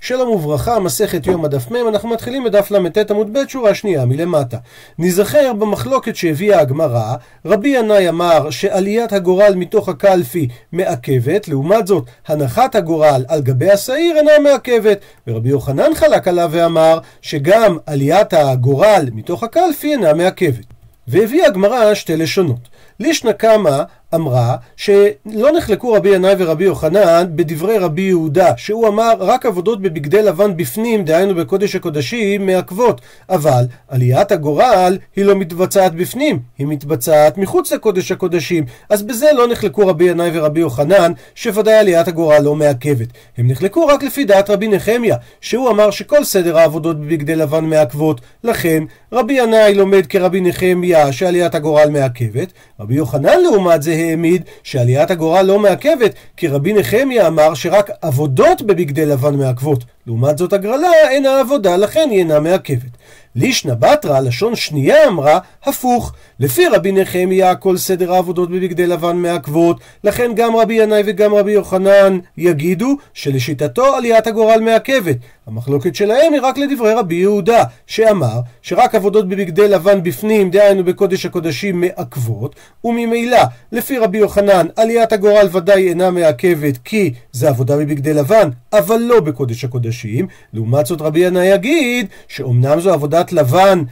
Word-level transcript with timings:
שלום 0.00 0.28
וברכה, 0.30 0.78
מסכת 0.78 1.26
יום 1.26 1.44
הדף 1.44 1.70
מ', 1.70 1.88
אנחנו 1.88 2.08
מתחילים 2.08 2.44
בדף 2.44 2.70
ל"ט 2.70 3.10
עמוד 3.10 3.32
ב', 3.32 3.48
שורה 3.48 3.74
שנייה 3.74 4.04
מלמטה. 4.04 4.56
נזכר 4.98 5.52
במחלוקת 5.52 6.16
שהביאה 6.16 6.60
הגמרא, 6.60 7.14
רבי 7.44 7.68
ינאי 7.68 8.08
אמר 8.08 8.50
שעליית 8.50 9.12
הגורל 9.12 9.54
מתוך 9.56 9.88
הקלפי 9.88 10.48
מעכבת, 10.72 11.48
לעומת 11.48 11.86
זאת, 11.86 12.04
הנחת 12.28 12.74
הגורל 12.74 13.24
על 13.28 13.40
גבי 13.40 13.70
השעיר 13.70 14.16
אינה 14.16 14.32
מעכבת, 14.42 14.98
ורבי 15.26 15.48
יוחנן 15.48 15.94
חלק 15.94 16.28
עליו 16.28 16.48
ואמר 16.52 16.98
שגם 17.22 17.78
עליית 17.86 18.32
הגורל 18.32 19.08
מתוך 19.12 19.42
הקלפי 19.42 19.92
אינה 19.92 20.14
מעכבת. 20.14 20.64
והביאה 21.08 21.46
הגמרא 21.46 21.94
שתי 21.94 22.16
לשונות. 22.16 22.68
לישנא 23.00 23.32
קמא 23.32 23.82
אמרה 24.14 24.56
שלא 24.76 25.52
נחלקו 25.56 25.92
רבי 25.92 26.08
ינאי 26.08 26.34
ורבי 26.38 26.64
יוחנן 26.64 27.26
בדברי 27.34 27.78
רבי 27.78 28.02
יהודה, 28.02 28.52
שהוא 28.56 28.88
אמר 28.88 29.12
רק 29.18 29.46
עבודות 29.46 29.82
בבגדי 29.82 30.22
לבן 30.22 30.56
בפנים, 30.56 31.04
דהיינו 31.04 31.34
בקודש 31.34 31.76
הקודשים, 31.76 32.46
מעכבות. 32.46 33.00
אבל 33.30 33.64
עליית 33.88 34.32
הגורל 34.32 34.98
היא 35.16 35.24
לא 35.24 35.34
מתבצעת 35.34 35.94
בפנים, 35.94 36.40
היא 36.58 36.66
מתבצעת 36.66 37.38
מחוץ 37.38 37.72
לקודש 37.72 38.12
הקודשים. 38.12 38.64
אז 38.88 39.02
בזה 39.02 39.26
לא 39.34 39.48
נחלקו 39.48 39.86
רבי 39.86 40.04
ינאי 40.04 40.30
ורבי 40.32 40.60
יוחנן, 40.60 41.12
שוודאי 41.34 41.74
עליית 41.74 42.08
הגורל 42.08 42.38
לא 42.42 42.54
מעכבת. 42.54 43.08
הם 43.38 43.50
נחלקו 43.50 43.86
רק 43.86 44.02
לפי 44.02 44.24
דעת 44.24 44.50
רבי 44.50 44.68
נחמיה, 44.68 45.16
שהוא 45.40 45.70
אמר 45.70 45.90
שכל 45.90 46.24
סדר 46.24 46.58
העבודות 46.58 47.00
בבגדי 47.00 47.36
לבן 47.36 47.64
מעכבות. 47.64 48.20
לכן 48.44 48.84
רבי 49.12 49.34
ינאי 49.34 49.74
לומד 49.74 50.06
כרבי 50.06 50.40
נחמיה 50.40 51.12
שעליית 51.12 51.54
הגורל 51.54 51.90
מעכבת, 51.90 52.52
רבי 52.80 52.94
יוחנן 52.94 53.40
לעומת 53.42 53.82
זה 53.82 53.97
העמיד 53.98 54.42
שעליית 54.62 55.10
הגורל 55.10 55.42
לא 55.42 55.58
מעכבת, 55.58 56.14
כי 56.36 56.48
רבי 56.48 56.72
נחמיה 56.72 57.26
אמר 57.26 57.54
שרק 57.54 57.90
עבודות 58.02 58.62
בבגדי 58.62 59.06
לבן 59.06 59.34
מעכבות. 59.34 59.84
לעומת 60.06 60.38
זאת 60.38 60.52
הגרלה 60.52 60.92
אינה 61.10 61.40
עבודה, 61.40 61.76
לכן 61.76 62.08
היא 62.10 62.18
אינה 62.18 62.40
מעכבת. 62.40 62.98
לישנא 63.36 63.74
בתרא, 63.74 64.20
לשון 64.20 64.56
שנייה 64.56 65.08
אמרה, 65.08 65.38
הפוך. 65.64 66.12
לפי 66.40 66.68
רבי 66.68 66.92
נחמיה 66.92 67.54
כל 67.54 67.76
סדר 67.76 68.12
העבודות 68.12 68.50
בבגדי 68.50 68.86
לבן 68.86 69.16
מעכבות, 69.16 69.80
לכן 70.04 70.30
גם 70.34 70.56
רבי 70.56 70.74
ינאי 70.74 71.02
וגם 71.06 71.34
רבי 71.34 71.52
יוחנן 71.52 72.18
יגידו 72.36 72.96
שלשיטתו 73.14 73.94
עליית 73.94 74.26
הגורל 74.26 74.60
מעכבת. 74.60 75.16
המחלוקת 75.48 75.94
שלהם 75.94 76.32
היא 76.32 76.40
רק 76.42 76.58
לדברי 76.58 76.94
רבי 76.94 77.14
יהודה, 77.14 77.64
שאמר 77.86 78.40
שרק 78.62 78.94
עבודות 78.94 79.28
בבגדי 79.28 79.68
לבן 79.68 80.02
בפנים, 80.02 80.50
דהיינו 80.50 80.84
בקודש 80.84 81.26
הקודשים, 81.26 81.80
מעכבות, 81.80 82.54
וממילא, 82.84 83.38
לפי 83.72 83.98
רבי 83.98 84.18
יוחנן, 84.18 84.66
עליית 84.76 85.12
הגורל 85.12 85.48
ודאי 85.52 85.88
אינה 85.88 86.10
מעכבת 86.10 86.78
כי 86.84 87.12
זה 87.32 87.48
עבודה 87.48 87.76
בבגדי 87.76 88.14
לבן, 88.14 88.48
אבל 88.72 88.96
לא 88.96 89.20
בקודש 89.20 89.64
הקודשים. 89.64 90.26
לעומת 90.52 90.86
זאת 90.86 91.00
רבי 91.00 91.20
ינאי 91.20 91.46
יגיד 91.46 92.06
שאומנם 92.28 92.80
זו 92.80 92.92
עבודת 92.92 93.32
לבן 93.32 93.82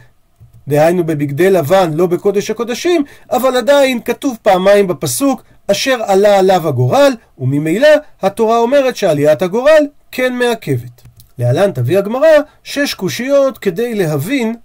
דהיינו 0.67 1.03
בבגדי 1.03 1.49
לבן, 1.49 1.91
לא 1.93 2.07
בקודש 2.07 2.51
הקודשים, 2.51 3.03
אבל 3.31 3.57
עדיין 3.57 3.99
כתוב 4.05 4.37
פעמיים 4.41 4.87
בפסוק, 4.87 5.43
אשר 5.71 5.97
עלה 6.05 6.39
עליו 6.39 6.67
הגורל, 6.67 7.13
וממילא 7.37 7.89
התורה 8.21 8.57
אומרת 8.57 8.95
שעליית 8.95 9.41
הגורל 9.41 9.87
כן 10.11 10.33
מעכבת. 10.33 11.06
להלן 11.39 11.71
תביא 11.71 11.97
הגמרא 11.97 12.27
שש 12.63 12.93
קושיות 12.93 13.57
כדי 13.57 13.95
להבין 13.95 14.55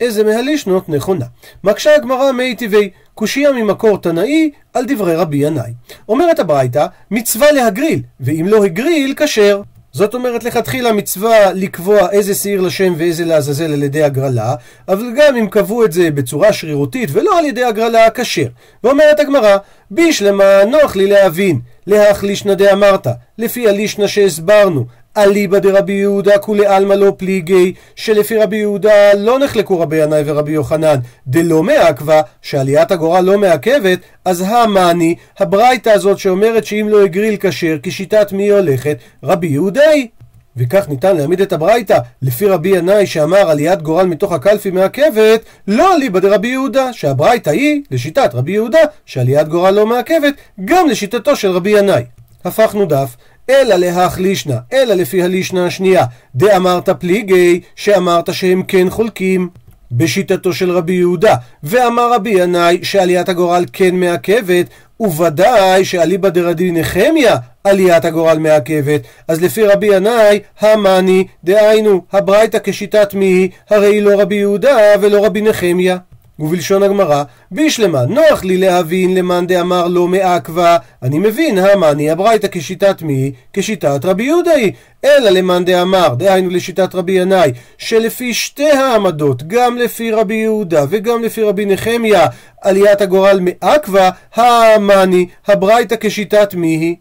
איזה 0.00 0.24
מהלישנות 0.24 0.88
נכונה. 0.88 1.24
מקשה 1.64 1.94
הגמרא 1.94 2.32
מי 2.32 2.54
טבעי, 2.54 2.90
קושייה 3.14 3.52
ממקור 3.52 3.98
תנאי 3.98 4.50
על 4.74 4.84
דברי 4.88 5.14
רבי 5.14 5.36
ינאי. 5.36 5.72
אומרת 6.08 6.38
הברייתא, 6.38 6.86
מצווה 7.10 7.52
להגריל, 7.52 8.02
ואם 8.20 8.46
לא 8.48 8.64
הגריל, 8.64 9.14
כשר. 9.16 9.62
זאת 9.92 10.14
אומרת 10.14 10.44
לכתחילה 10.44 10.92
מצווה 10.92 11.52
לקבוע 11.52 12.10
איזה 12.10 12.34
שעיר 12.34 12.60
לשם 12.60 12.94
ואיזה 12.96 13.24
לעזאזל 13.24 13.72
על 13.72 13.82
ידי 13.82 14.02
הגרלה, 14.02 14.54
אבל 14.88 15.12
גם 15.16 15.36
אם 15.36 15.48
קבעו 15.48 15.84
את 15.84 15.92
זה 15.92 16.10
בצורה 16.10 16.52
שרירותית 16.52 17.08
ולא 17.12 17.38
על 17.38 17.44
ידי 17.44 17.64
הגרלה, 17.64 18.10
כשר. 18.10 18.48
ואומרת 18.84 19.20
הגמרא, 19.20 19.56
בישלמה 19.90 20.64
נוח 20.64 20.96
לי 20.96 21.06
להבין, 21.06 21.60
להחלישנא 21.86 22.54
דאמרת, 22.54 23.06
לפי 23.38 23.68
הלישנא 23.68 24.06
שהסברנו, 24.06 24.84
אליבא 25.16 25.58
דרבי 25.58 25.92
יהודה 25.92 26.38
כולי 26.38 26.66
עלמא 26.66 26.94
לא 26.94 27.12
פליגי, 27.16 27.72
שלפי 27.96 28.36
רבי 28.36 28.56
יהודה 28.56 29.14
לא 29.14 29.38
נחלקו 29.38 29.80
רבי 29.80 29.96
ינאי 29.96 30.22
ורבי 30.26 30.52
יוחנן, 30.52 30.96
דלא 31.26 31.62
מעכבה, 31.62 32.20
שעליית 32.42 32.90
הגורל 32.90 33.20
לא 33.20 33.38
מעכבת, 33.38 33.98
אז 34.24 34.44
המאני, 34.46 35.14
הברייתא 35.38 35.90
הזאת 35.90 36.18
שאומרת 36.18 36.66
שאם 36.66 36.86
לא 36.90 37.04
הגריל 37.04 37.36
כשר, 37.40 37.76
כשיטת 37.82 38.32
מי 38.32 38.48
הולכת? 38.48 38.98
רבי 39.22 39.46
יהודה 39.46 39.88
היא. 39.88 40.08
וכך 40.56 40.88
ניתן 40.88 41.16
להעמיד 41.16 41.40
את 41.40 41.52
הברייתא 41.52 41.98
לפי 42.22 42.46
רבי 42.46 42.68
ינאי 42.68 43.06
שאמר 43.06 43.50
עליית 43.50 43.82
גורל 43.82 44.06
מתוך 44.06 44.32
הקלפי 44.32 44.70
מעכבת, 44.70 45.44
לא 45.68 45.94
אליבא 45.94 46.20
דרבי 46.20 46.48
יהודה, 46.48 46.92
שהברייתא 46.92 47.50
היא, 47.50 47.82
לשיטת 47.90 48.30
רבי 48.34 48.52
יהודה, 48.52 48.78
שעליית 49.06 49.48
גורל 49.48 49.70
לא 49.70 49.86
מעכבת, 49.86 50.34
גם 50.64 50.88
לשיטתו 50.88 51.36
של 51.36 51.50
רבי 51.50 51.70
ינאי. 51.70 52.02
הפכנו 52.44 52.86
דף, 52.86 53.16
אלא 53.50 53.74
להחלישנא, 53.74 54.56
אלא 54.72 54.94
לפי 54.94 55.22
הלישנא 55.22 55.60
השנייה, 55.60 56.04
דאמרת 56.34 56.88
פליגי, 56.88 57.60
שאמרת 57.76 58.34
שהם 58.34 58.62
כן 58.62 58.90
חולקים. 58.90 59.48
בשיטתו 59.92 60.52
של 60.52 60.70
רבי 60.70 60.92
יהודה, 60.92 61.34
ואמר 61.62 62.12
רבי 62.14 62.30
ינאי 62.30 62.78
שעליית 62.82 63.28
הגורל 63.28 63.64
כן 63.72 63.94
מעכבת, 63.94 64.66
וודאי 65.00 65.84
שאליבא 65.84 66.28
דרדי 66.28 66.72
נחמיה 66.72 67.36
עליית 67.64 68.04
הגורל 68.04 68.38
מעכבת, 68.38 69.00
אז 69.28 69.42
לפי 69.42 69.62
רבי 69.66 69.86
ינאי, 69.86 70.40
המאני, 70.60 71.26
דהיינו, 71.44 72.02
הברייתא 72.12 72.58
כשיטת 72.64 73.14
מי, 73.14 73.48
הרי 73.70 73.86
היא 73.86 74.02
לא 74.02 74.20
רבי 74.20 74.34
יהודה 74.34 74.76
ולא 75.00 75.26
רבי 75.26 75.42
נחמיה. 75.42 75.96
ובלשון 76.38 76.82
הגמרא, 76.82 77.22
בישלמה, 77.50 78.04
נוח 78.06 78.44
לי 78.44 78.56
להבין 78.56 79.14
למאן 79.14 79.46
דאמר 79.46 79.86
לא 79.86 80.08
מעכבה, 80.08 80.76
אני 81.02 81.18
מבין, 81.18 81.58
המאני 81.58 82.10
הברייתא 82.10 82.48
כשיטת 82.50 83.02
מי? 83.02 83.32
כשיטת 83.52 84.04
רבי 84.04 84.22
יהודה 84.22 84.50
היא, 84.50 84.72
אלא 85.04 85.30
למאן 85.30 85.64
דאמר, 85.64 86.14
דהיינו 86.14 86.50
לשיטת 86.50 86.94
רבי 86.94 87.12
ינאי, 87.12 87.52
שלפי 87.78 88.34
שתי 88.34 88.70
העמדות, 88.70 89.42
גם 89.46 89.78
לפי 89.78 90.10
רבי 90.10 90.34
יהודה 90.34 90.84
וגם 90.90 91.22
לפי 91.22 91.42
רבי 91.42 91.66
נחמיה, 91.66 92.26
עליית 92.62 93.00
הגורל 93.00 93.40
מעכבה, 93.40 94.10
המאני 94.34 95.26
הברייתא 95.46 95.96
כשיטת 96.00 96.54
מי 96.54 96.68
היא? 96.68 96.96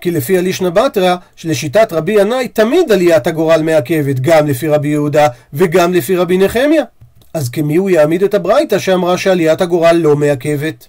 כי 0.00 0.10
לפי 0.10 0.38
הלישנא 0.38 0.70
בתרא, 0.70 1.16
שלשיטת 1.36 1.92
רבי 1.92 2.12
ינאי 2.12 2.48
תמיד 2.48 2.92
עליית 2.92 3.26
הגורל 3.26 3.62
מעכבת, 3.62 4.20
גם 4.20 4.46
לפי 4.46 4.68
רבי 4.68 4.88
יהודה 4.88 5.28
וגם 5.52 5.94
לפי 5.94 6.16
רבי 6.16 6.38
נחמיה. 6.38 6.82
אז 7.36 7.48
כמי 7.48 7.76
הוא 7.76 7.90
יעמיד 7.90 8.22
את 8.22 8.34
הברייתא 8.34 8.78
שאמרה 8.78 9.18
שעליית 9.18 9.60
הגורל 9.60 9.96
לא 9.96 10.16
מעכבת? 10.16 10.86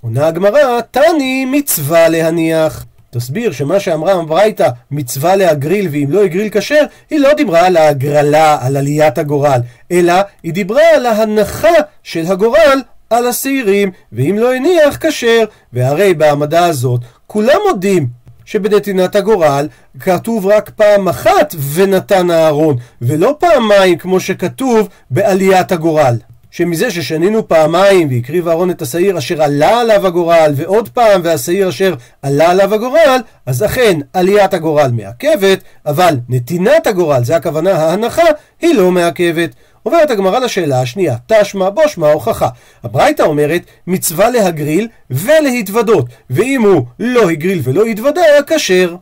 עונה 0.00 0.26
הגמרא, 0.26 0.80
תני 0.90 1.44
מצווה 1.44 2.08
להניח. 2.08 2.84
תסביר 3.10 3.52
שמה 3.52 3.80
שאמרה 3.80 4.12
הברייתא 4.12 4.68
מצווה 4.90 5.36
להגריל 5.36 5.88
ואם 5.90 6.06
לא 6.10 6.22
הגריל 6.24 6.48
כשר, 6.52 6.84
היא 7.10 7.18
לא 7.18 7.34
דיברה 7.34 7.66
על 7.66 7.76
ההגרלה, 7.76 8.58
על 8.60 8.76
עליית 8.76 9.18
הגורל, 9.18 9.60
אלא 9.90 10.14
היא 10.42 10.52
דיברה 10.52 10.82
על 10.94 11.06
ההנחה 11.06 11.74
של 12.02 12.26
הגורל 12.26 12.80
על 13.10 13.26
השעירים, 13.26 13.90
ואם 14.12 14.36
לא 14.38 14.54
הניח 14.54 14.98
כשר, 15.00 15.44
והרי 15.72 16.14
בהעמדה 16.14 16.64
הזאת 16.64 17.00
כולם 17.26 17.58
מודים 17.68 18.06
שבנתינת 18.50 19.16
הגורל 19.16 19.68
כתוב 20.00 20.46
רק 20.46 20.70
פעם 20.70 21.08
אחת 21.08 21.54
ונתן 21.74 22.30
אהרון, 22.30 22.76
ולא 23.02 23.36
פעמיים 23.38 23.98
כמו 23.98 24.20
שכתוב 24.20 24.88
בעליית 25.10 25.72
הגורל. 25.72 26.16
שמזה 26.50 26.90
ששנינו 26.90 27.48
פעמיים 27.48 28.08
והקריב 28.10 28.48
אהרון 28.48 28.70
את 28.70 28.82
השעיר 28.82 29.18
אשר 29.18 29.42
עלה 29.42 29.80
עליו 29.80 30.06
הגורל 30.06 30.52
ועוד 30.56 30.88
פעם 30.88 31.20
והשעיר 31.24 31.68
אשר 31.68 31.94
עלה 32.22 32.50
עליו 32.50 32.74
הגורל 32.74 33.20
אז 33.46 33.64
אכן 33.64 33.98
עליית 34.12 34.54
הגורל 34.54 34.90
מעכבת 34.92 35.58
אבל 35.86 36.16
נתינת 36.28 36.86
הגורל 36.86 37.24
זה 37.24 37.36
הכוונה 37.36 37.72
ההנחה 37.72 38.22
היא 38.60 38.74
לא 38.74 38.90
מעכבת 38.90 39.50
עוברת 39.82 40.10
הגמרא 40.10 40.38
לשאלה 40.38 40.80
השנייה, 40.80 41.16
תשמע 41.26 41.70
בושמע 41.70 42.12
הוכחה. 42.12 42.48
הברייתא 42.84 43.22
אומרת 43.22 43.62
מצווה 43.86 44.30
להגריל 44.30 44.88
ולהתוודות, 45.10 46.06
ואם 46.30 46.62
הוא 46.62 46.86
לא 46.98 47.30
הגריל 47.30 47.60
ולא 47.64 47.84
התוודה, 47.84 48.22
כשר. 48.46 48.96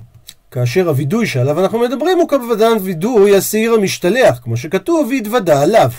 כאשר 0.51 0.89
הווידוי 0.89 1.27
שעליו 1.27 1.61
אנחנו 1.61 1.79
מדברים 1.79 2.19
הוא 2.19 2.29
כמובן 2.29 2.77
וידוי 2.83 3.37
השעיר 3.37 3.73
המשתלח, 3.75 4.41
כמו 4.45 4.57
שכתוב, 4.57 5.09
והתוודה 5.11 5.63
עליו. 5.63 5.91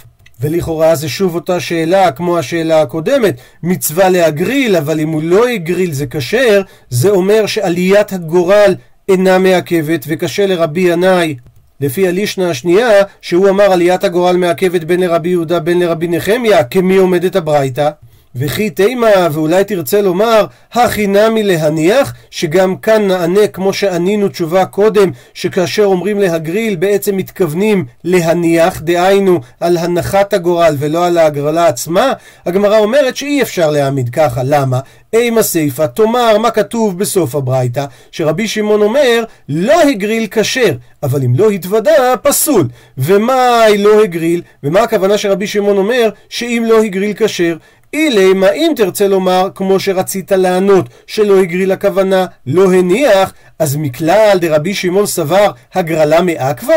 ולכאורה 0.41 0.95
זה 0.95 1.09
שוב 1.09 1.35
אותה 1.35 1.59
שאלה 1.59 2.11
כמו 2.11 2.37
השאלה 2.37 2.81
הקודמת, 2.81 3.35
מצווה 3.63 4.09
להגריל, 4.09 4.75
אבל 4.75 4.99
אם 4.99 5.09
הוא 5.09 5.23
לא 5.23 5.47
הגריל 5.47 5.91
זה 5.91 6.05
כשר, 6.07 6.61
זה 6.89 7.09
אומר 7.09 7.45
שעליית 7.45 8.13
הגורל 8.13 8.75
אינה 9.09 9.37
מעכבת, 9.37 10.05
וקשה 10.07 10.45
לרבי 10.45 10.81
ינאי 10.81 11.35
לפי 11.81 12.07
הלישנה 12.07 12.49
השנייה, 12.49 12.89
שהוא 13.21 13.49
אמר 13.49 13.63
עליית 13.63 14.03
הגורל 14.03 14.37
מעכבת 14.37 14.83
בין 14.83 14.99
לרבי 14.99 15.29
יהודה 15.29 15.59
בין 15.59 15.79
לרבי 15.79 16.07
נחמיה, 16.07 16.63
כמי 16.63 16.97
עומדת 16.97 17.35
הברייתא? 17.35 17.89
וכי 18.35 18.69
תימה, 18.69 19.27
ואולי 19.31 19.63
תרצה 19.63 20.01
לומר, 20.01 20.45
הכי 20.73 21.07
נמי 21.07 21.43
להניח, 21.43 22.13
שגם 22.29 22.75
כאן 22.77 23.07
נענה 23.07 23.47
כמו 23.47 23.73
שענינו 23.73 24.27
תשובה 24.27 24.65
קודם, 24.65 25.11
שכאשר 25.33 25.85
אומרים 25.85 26.19
להגריל 26.19 26.75
בעצם 26.75 27.17
מתכוונים 27.17 27.85
להניח, 28.03 28.81
דהיינו 28.81 29.39
על 29.59 29.77
הנחת 29.77 30.33
הגורל 30.33 30.75
ולא 30.79 31.05
על 31.05 31.17
ההגרלה 31.17 31.67
עצמה, 31.67 32.13
הגמרא 32.45 32.77
אומרת 32.77 33.15
שאי 33.15 33.41
אפשר 33.41 33.71
להעמיד 33.71 34.09
ככה, 34.09 34.41
למה? 34.43 34.79
אימה 35.13 35.43
סיפה, 35.43 35.87
תאמר 35.87 36.37
מה 36.37 36.51
כתוב 36.51 36.99
בסוף 36.99 37.35
הברייתא, 37.35 37.85
שרבי 38.11 38.47
שמעון 38.47 38.81
אומר, 38.81 39.23
לא 39.49 39.81
הגריל 39.81 40.27
כשר, 40.31 40.71
אבל 41.03 41.23
אם 41.23 41.35
לא 41.35 41.49
התוודה, 41.49 42.17
פסול. 42.21 42.67
ומה 42.97 43.59
לא 43.77 44.03
הגריל? 44.03 44.41
ומה 44.63 44.81
הכוונה 44.81 45.17
שרבי 45.17 45.47
שמעון 45.47 45.77
אומר, 45.77 46.09
שאם 46.29 46.63
לא 46.67 46.83
הגריל 46.83 47.13
כשר? 47.17 47.55
אילי, 47.93 48.33
מה 48.33 48.51
אם 48.51 48.71
תרצה 48.75 49.07
לומר, 49.07 49.49
כמו 49.55 49.79
שרצית 49.79 50.31
לענות, 50.31 50.89
שלא 51.07 51.39
הגריל 51.39 51.71
הכוונה, 51.71 52.25
לא 52.45 52.73
הניח, 52.73 53.33
אז 53.59 53.75
מכלל 53.75 54.37
דרבי 54.41 54.73
שמעון 54.73 55.05
סבר 55.05 55.51
הגרלה 55.73 56.21
מעכבה? 56.21 56.75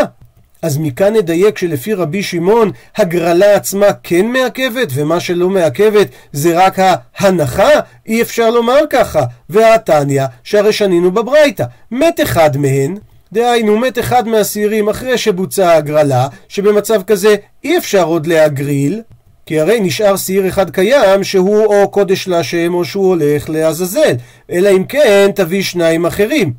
אז 0.62 0.78
מכאן 0.78 1.16
נדייק 1.16 1.58
שלפי 1.58 1.94
רבי 1.94 2.22
שמעון, 2.22 2.70
הגרלה 2.96 3.54
עצמה 3.54 3.86
כן 4.02 4.26
מעכבת, 4.26 4.88
ומה 4.94 5.20
שלא 5.20 5.48
מעכבת 5.48 6.08
זה 6.32 6.66
רק 6.66 6.78
ההנחה? 6.78 7.70
אי 8.06 8.22
אפשר 8.22 8.50
לומר 8.50 8.78
ככה. 8.90 9.22
והתניא, 9.50 10.24
שהרי 10.44 10.72
שנינו 10.72 11.10
בברייתא, 11.10 11.64
מת 11.90 12.20
אחד 12.22 12.56
מהן, 12.56 12.96
דהיינו 13.32 13.78
מת 13.78 13.98
אחד 13.98 14.28
מהשעירים 14.28 14.88
אחרי 14.88 15.18
שבוצעה 15.18 15.76
הגרלה, 15.76 16.28
שבמצב 16.48 17.02
כזה 17.02 17.36
אי 17.64 17.78
אפשר 17.78 18.04
עוד 18.04 18.26
להגריל, 18.26 19.02
כי 19.46 19.60
הרי 19.60 19.80
נשאר 19.80 20.16
שעיר 20.16 20.48
אחד 20.48 20.70
קיים 20.70 21.24
שהוא 21.24 21.64
או 21.64 21.90
קודש 21.90 22.28
להשם 22.28 22.74
או 22.74 22.84
שהוא 22.84 23.08
הולך 23.08 23.50
לעזאזל, 23.50 24.14
אלא 24.50 24.70
אם 24.70 24.84
כן 24.84 25.30
תביא 25.34 25.62
שניים 25.62 26.06
אחרים. 26.06 26.52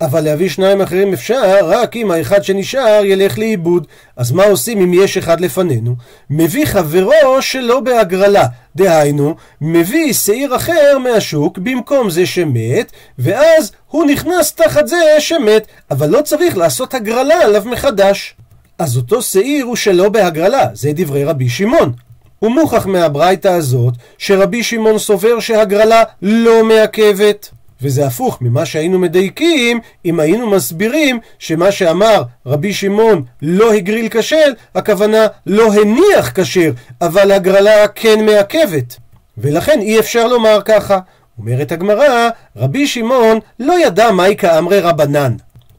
אבל 0.00 0.20
להביא 0.20 0.48
שניים 0.48 0.80
אחרים 0.80 1.12
אפשר 1.12 1.42
רק 1.62 1.96
אם 1.96 2.10
האחד 2.10 2.44
שנשאר 2.44 3.00
ילך 3.04 3.38
לאיבוד. 3.38 3.86
אז 4.16 4.32
מה 4.32 4.44
עושים 4.44 4.80
אם 4.80 4.94
יש 4.94 5.16
אחד 5.16 5.40
לפנינו? 5.40 5.94
מביא 6.30 6.66
חברו 6.66 7.42
שלא 7.42 7.80
בהגרלה. 7.80 8.46
דהיינו, 8.76 9.34
מביא 9.60 10.12
שעיר 10.12 10.56
אחר 10.56 10.98
מהשוק 10.98 11.58
במקום 11.58 12.10
זה 12.10 12.26
שמת, 12.26 12.92
ואז 13.18 13.72
הוא 13.86 14.04
נכנס 14.04 14.54
תחת 14.54 14.86
זה 14.86 14.96
שמת, 15.18 15.66
אבל 15.90 16.10
לא 16.10 16.22
צריך 16.22 16.56
לעשות 16.56 16.94
הגרלה 16.94 17.42
עליו 17.42 17.62
מחדש. 17.66 18.34
אז 18.78 18.96
אותו 18.96 19.22
שעיר 19.22 19.64
הוא 19.64 19.76
שלא 19.76 20.08
בהגרלה, 20.08 20.66
זה 20.74 20.90
דברי 20.94 21.24
רבי 21.24 21.48
שמעון. 21.48 21.92
הוא 22.38 22.50
מוכח 22.50 22.86
מהברייתא 22.86 23.48
הזאת 23.48 23.94
שרבי 24.18 24.62
שמעון 24.62 24.98
סובר 24.98 25.40
שהגרלה 25.40 26.02
לא 26.22 26.64
מעכבת. 26.64 27.50
וזה 27.82 28.06
הפוך 28.06 28.38
ממה 28.40 28.66
שהיינו 28.66 28.98
מדייקים 28.98 29.80
אם 30.04 30.20
היינו 30.20 30.50
מסבירים 30.50 31.20
שמה 31.38 31.72
שאמר 31.72 32.22
רבי 32.46 32.72
שמעון 32.72 33.22
לא 33.42 33.72
הגריל 33.72 34.08
כשל, 34.10 34.52
הכוונה 34.74 35.26
לא 35.46 35.72
הניח 35.72 36.32
כשר, 36.34 36.70
אבל 37.00 37.32
הגרלה 37.32 37.88
כן 37.88 38.26
מעכבת. 38.26 38.96
ולכן 39.38 39.80
אי 39.80 39.98
אפשר 39.98 40.28
לומר 40.28 40.60
ככה. 40.64 40.98
אומרת 41.38 41.72
הגמרא, 41.72 42.28
רבי 42.56 42.86
שמעון 42.86 43.38
לא 43.58 43.86
ידע 43.86 44.10
מהי 44.10 44.36
כאמרי 44.36 44.80
רבנן. 44.80 45.36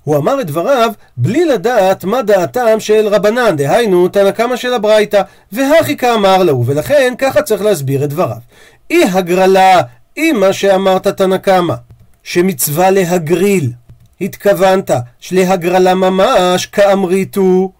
הוא 0.09 0.17
אמר 0.17 0.41
את 0.41 0.47
דבריו 0.47 0.91
בלי 1.17 1.45
לדעת 1.45 2.03
מה 2.03 2.21
דעתם 2.21 2.79
של 2.79 3.07
רבנן, 3.07 3.55
דהיינו 3.55 4.07
תנא 4.07 4.31
קמא 4.31 4.55
של 4.55 4.73
הברייתא, 4.73 5.21
והכי 5.51 5.97
כאמר 5.97 6.43
לו, 6.43 6.63
ולכן 6.65 7.13
ככה 7.17 7.41
צריך 7.41 7.61
להסביר 7.61 8.03
את 8.03 8.09
דבריו. 8.09 8.37
אי 8.89 9.03
הגרלה, 9.03 9.81
אי 10.17 10.31
מה 10.31 10.53
שאמרת 10.53 11.07
תנא 11.07 11.37
קמא, 11.37 11.73
שמצווה 12.23 12.91
להגריל, 12.91 13.71
התכוונת 14.21 14.91
שלהגרלה 15.19 15.93
ממש 15.93 16.65
כאמריתו, 16.65 17.71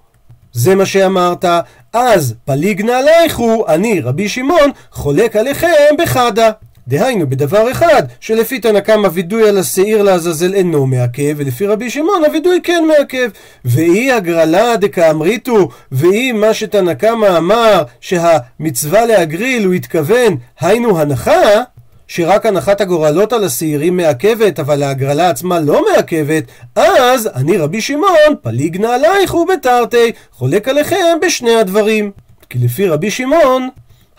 זה 0.54 0.76
מה 0.76 0.86
שאמרת, 0.86 1.46
אז 1.94 2.36
פליגנה 2.46 2.98
עלייכו, 2.98 3.66
אני 3.68 4.00
רבי 4.00 4.30
שמעון 4.30 4.72
חולק 4.92 5.36
עליכם 5.36 5.96
בחדה. 5.98 6.52
דהיינו 6.90 7.30
בדבר 7.30 7.72
אחד, 7.72 8.04
שלפי 8.20 8.60
תנא 8.60 8.80
קמא 8.80 9.10
וידוי 9.14 9.50
על 9.50 9.58
השעיר 9.58 10.02
לעזאזל 10.02 10.54
אינו 10.54 10.86
מעכב, 10.86 11.34
ולפי 11.38 11.66
רבי 11.66 11.90
שמעון 11.90 12.26
הווידוי 12.26 12.60
כן 12.64 12.84
מעכב. 12.88 13.30
ואי 13.66 14.12
הגרלה 14.12 14.76
דקאמריתו, 14.76 15.70
ואי 15.92 16.32
מה 16.32 16.54
שתנא 16.54 16.94
קמא 16.94 17.38
אמר 17.38 17.84
שהמצווה 18.02 19.06
להגריל 19.06 19.66
הוא 19.66 19.74
התכוון, 19.74 20.36
היינו 20.60 21.00
הנחה, 21.00 21.42
שרק 22.08 22.46
הנחת 22.46 22.82
הגורלות 22.82 23.34
על 23.34 23.44
השעירים 23.44 23.98
מעכבת, 23.98 24.60
אבל 24.60 24.84
ההגרלה 24.84 25.30
עצמה 25.30 25.60
לא 25.60 25.86
מעכבת, 25.92 26.44
אז 26.76 27.30
אני 27.36 27.58
רבי 27.58 27.82
שמעון, 27.82 28.36
פליגנה 28.42 28.96
עלייך 28.96 29.36
ובתרתי, 29.36 30.12
חולק 30.32 30.68
עליכם 30.68 31.18
בשני 31.22 31.56
הדברים. 31.56 32.12
כי 32.50 32.60
לפי 32.60 32.88
רבי 32.88 33.12
שמעון, 33.12 33.70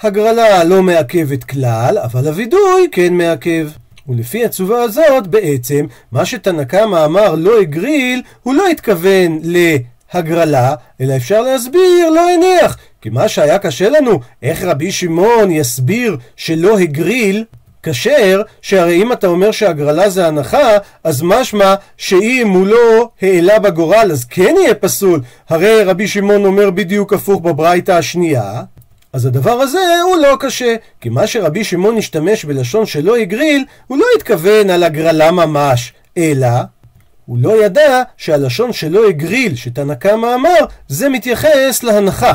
הגרלה 0.02 0.64
לא 0.64 0.82
מעכבת 0.82 1.44
כלל, 1.44 1.98
אבל 2.04 2.26
הווידוי 2.28 2.88
כן 2.92 3.14
מעכב. 3.14 3.68
ולפי 4.08 4.44
התשובה 4.44 4.82
הזאת, 4.82 5.26
בעצם, 5.26 5.86
מה 6.12 6.24
שתנא 6.24 6.64
קמא 6.64 7.04
אמר 7.04 7.34
לא 7.34 7.60
הגריל, 7.60 8.22
הוא 8.42 8.54
לא 8.54 8.68
התכוון 8.68 9.40
להגרלה, 9.42 10.74
אלא 11.00 11.16
אפשר 11.16 11.42
להסביר 11.42 12.10
לא 12.14 12.30
הניח. 12.30 12.76
כי 13.02 13.10
מה 13.10 13.28
שהיה 13.28 13.58
קשה 13.58 13.88
לנו, 13.88 14.20
איך 14.42 14.62
רבי 14.62 14.92
שמעון 14.92 15.50
יסביר 15.50 16.16
שלא 16.36 16.78
הגריל, 16.78 17.44
כשר, 17.82 18.42
שהרי 18.62 19.02
אם 19.02 19.12
אתה 19.12 19.26
אומר 19.26 19.50
שהגרלה 19.50 20.10
זה 20.10 20.26
הנחה, 20.26 20.68
אז 21.04 21.22
משמע 21.22 21.74
שאם 21.96 22.50
הוא 22.54 22.66
לא 22.66 23.08
העלה 23.22 23.58
בגורל, 23.58 24.08
אז 24.12 24.24
כן 24.24 24.54
יהיה 24.58 24.74
פסול. 24.74 25.20
הרי 25.48 25.84
רבי 25.84 26.08
שמעון 26.08 26.44
אומר 26.44 26.70
בדיוק 26.70 27.12
הפוך 27.12 27.40
בברייתא 27.40 27.92
השנייה. 27.92 28.62
אז 29.12 29.26
הדבר 29.26 29.52
הזה 29.52 30.00
הוא 30.02 30.16
לא 30.16 30.36
קשה, 30.40 30.76
כי 31.00 31.08
מה 31.08 31.26
שרבי 31.26 31.64
שמעון 31.64 31.96
השתמש 31.96 32.44
בלשון 32.44 32.86
שלא 32.86 33.16
הגריל, 33.16 33.64
הוא 33.86 33.98
לא 33.98 34.04
התכוון 34.16 34.70
על 34.70 34.82
הגרלה 34.82 35.30
ממש, 35.30 35.92
אלא 36.18 36.48
הוא 37.26 37.38
לא 37.40 37.64
ידע 37.64 38.02
שהלשון 38.16 38.72
שלא 38.72 39.08
הגריל, 39.08 39.54
שתנא 39.56 39.94
קמא 39.94 40.34
אמר, 40.34 40.64
זה 40.88 41.08
מתייחס 41.08 41.82
להנחה. 41.82 42.32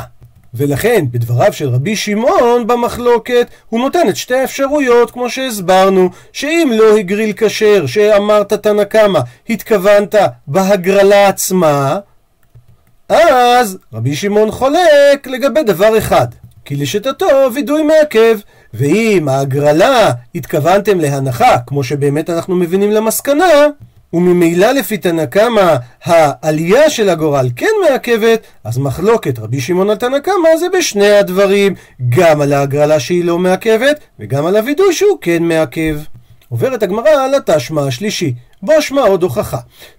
ולכן 0.54 1.04
בדבריו 1.10 1.52
של 1.52 1.68
רבי 1.68 1.96
שמעון 1.96 2.66
במחלוקת 2.66 3.46
הוא 3.68 3.80
נותן 3.80 4.08
את 4.08 4.16
שתי 4.16 4.34
האפשרויות 4.34 5.10
כמו 5.10 5.30
שהסברנו 5.30 6.10
שאם 6.32 6.70
לא 6.74 6.96
הגריל 6.96 7.32
כשר 7.36 7.86
שאמרת 7.86 8.52
תנא 8.52 8.84
קמא 8.84 9.20
התכוונת 9.48 10.14
בהגרלה 10.46 11.28
עצמה 11.28 11.98
אז 13.08 13.78
רבי 13.92 14.16
שמעון 14.16 14.50
חולק 14.50 15.26
לגבי 15.26 15.62
דבר 15.62 15.98
אחד 15.98 16.26
כי 16.66 16.76
לשיטתו 16.76 17.26
וידוי 17.54 17.82
מעכב. 17.82 18.38
ואם 18.74 19.28
ההגרלה 19.28 20.10
התכוונתם 20.34 21.00
להנחה, 21.00 21.56
כמו 21.66 21.84
שבאמת 21.84 22.30
אנחנו 22.30 22.56
מבינים 22.56 22.90
למסקנה, 22.90 23.66
וממילא 24.12 24.70
לפי 24.70 24.98
תנא 24.98 25.26
קמא 25.26 25.76
העלייה 26.04 26.90
של 26.90 27.08
הגורל 27.08 27.48
כן 27.56 27.66
מעכבת, 27.90 28.40
אז 28.64 28.78
מחלוקת 28.78 29.38
רבי 29.38 29.60
שמעון 29.60 29.90
על 29.90 29.96
תנא 29.96 30.18
קמא 30.18 30.56
זה 30.60 30.66
בשני 30.78 31.10
הדברים, 31.10 31.74
גם 32.08 32.40
על 32.40 32.52
ההגרלה 32.52 33.00
שהיא 33.00 33.24
לא 33.24 33.38
מעכבת, 33.38 34.00
וגם 34.20 34.46
על 34.46 34.56
הווידוי 34.56 34.92
שהוא 34.92 35.18
כן 35.20 35.42
מעכב. 35.42 35.98
עוברת 36.48 36.82
הגמרא 36.82 37.10
על 37.10 37.34
התשמע 37.34 37.86
השלישי, 37.86 38.34
בו 38.62 38.72
שמע 38.80 39.02
עוד 39.02 39.22
הוכחה. 39.22 39.58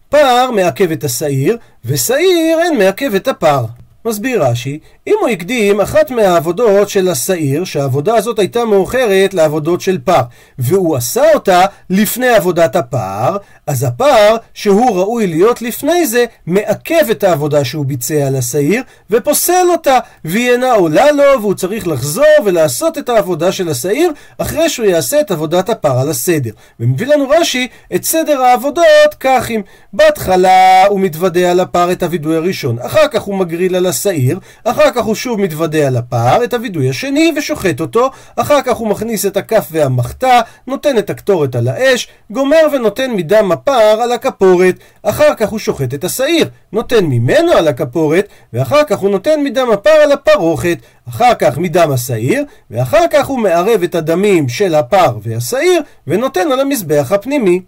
פר 0.10 0.52
מעכב 0.52 0.92
את 0.92 1.04
השעיר, 1.04 1.58
ושעיר 1.86 2.60
אין 2.60 2.78
מעכב 2.78 3.16
את 3.16 3.28
הפר. 3.28 3.66
מסביר 4.08 4.44
רש"י, 4.44 4.80
אם 5.08 5.14
הוא 5.22 5.30
הקדים 5.30 5.82
אחת 5.82 6.12
מהעבודות 6.12 6.90
של 6.90 7.10
השעיר, 7.10 7.64
שהעבודה 7.64 8.16
הזאת 8.16 8.40
הייתה 8.40 8.66
מאוחרת 8.66 9.34
לעבודות 9.34 9.82
של 9.82 9.98
פר, 10.04 10.22
והוא 10.60 10.96
עשה 10.96 11.34
אותה 11.34 11.66
לפני 11.90 12.28
עבודת 12.28 12.76
הפר, 12.76 13.38
אז 13.68 13.84
הפר, 13.84 14.36
שהוא 14.54 14.98
ראוי 14.98 15.28
להיות 15.28 15.62
לפני 15.62 16.08
זה, 16.08 16.26
מעכב 16.46 17.10
את 17.12 17.24
העבודה 17.24 17.66
שהוא 17.66 17.86
ביצע 17.86 18.28
על 18.28 18.36
השעיר, 18.36 18.84
ופוסל 19.10 19.66
אותה, 19.72 20.00
והיא 20.26 20.52
אינה 20.52 20.72
עולה 20.72 21.12
לו, 21.12 21.42
והוא 21.42 21.54
צריך 21.54 21.88
לחזור 21.88 22.26
ולעשות 22.46 22.98
את 22.98 23.10
העבודה 23.10 23.52
של 23.52 23.70
השעיר, 23.70 24.12
אחרי 24.38 24.70
שהוא 24.70 24.86
יעשה 24.86 25.20
את 25.20 25.32
עבודת 25.32 25.70
הפר 25.70 26.00
על 26.00 26.10
הסדר. 26.10 26.52
ומביא 26.80 27.08
לנו 27.08 27.30
רש"י 27.30 27.68
את 27.96 28.04
סדר 28.04 28.42
העבודות 28.42 29.16
כך 29.20 29.52
אם 29.52 29.62
בהתחלה 29.94 30.86
הוא 30.86 31.00
מתוודה 31.00 31.52
על 31.52 31.60
הפר 31.60 31.92
את 31.92 32.04
הווידוי 32.04 32.36
הראשון, 32.36 32.80
אחר 32.80 33.08
כך 33.08 33.22
הוא 33.22 33.36
מגריל 33.36 33.76
על 33.76 33.86
השעיר, 33.98 34.40
אחר 34.64 34.92
כך 34.92 35.04
הוא 35.04 35.16
שוב 35.16 35.42
מתוודה 35.42 35.88
על 35.88 35.98
הפער, 35.98 36.44
את 36.44 36.54
הווידוי 36.54 36.90
השני, 36.90 37.34
ושוחט 37.38 37.82
אותו, 37.82 38.10
אחר 38.36 38.62
כך 38.62 38.76
הוא 38.76 38.88
מכניס 38.88 39.26
את 39.26 39.38
הכף 39.38 39.68
והמחתה, 39.72 40.40
נותן 40.68 40.98
את 40.98 41.10
הקטורת 41.10 41.56
על 41.56 41.68
האש, 41.68 42.08
גומר 42.30 42.68
ונותן 42.74 43.12
מדם 43.12 43.52
הפער 43.52 44.02
על 44.02 44.12
הכפורת, 44.12 44.76
אחר 45.04 45.34
כך 45.38 45.50
הוא 45.50 45.60
שוחט 45.60 45.94
את 45.94 46.04
השעיר, 46.04 46.50
נותן 46.74 47.06
ממנו 47.06 47.52
על 47.52 47.68
הכפורת, 47.68 48.28
ואחר 48.54 48.84
כך 48.84 48.98
הוא 48.98 49.10
נותן 49.10 49.44
מדם 49.44 49.68
הפער 49.74 50.02
על 50.04 50.12
הפרוכת, 50.12 50.78
אחר 51.10 51.34
כך 51.40 51.58
מדם 51.58 51.92
השעיר, 51.92 52.44
ואחר 52.72 53.06
כך 53.12 53.28
הוא 53.28 53.40
מערב 53.40 53.84
את 53.84 53.96
הדמים 53.96 54.50
של 54.50 54.76
הפר 54.76 55.18
והשעיר, 55.24 55.82
ונותן 56.08 56.52
על 56.52 56.60
המזבח 56.60 57.12
הפנימי. 57.12 57.62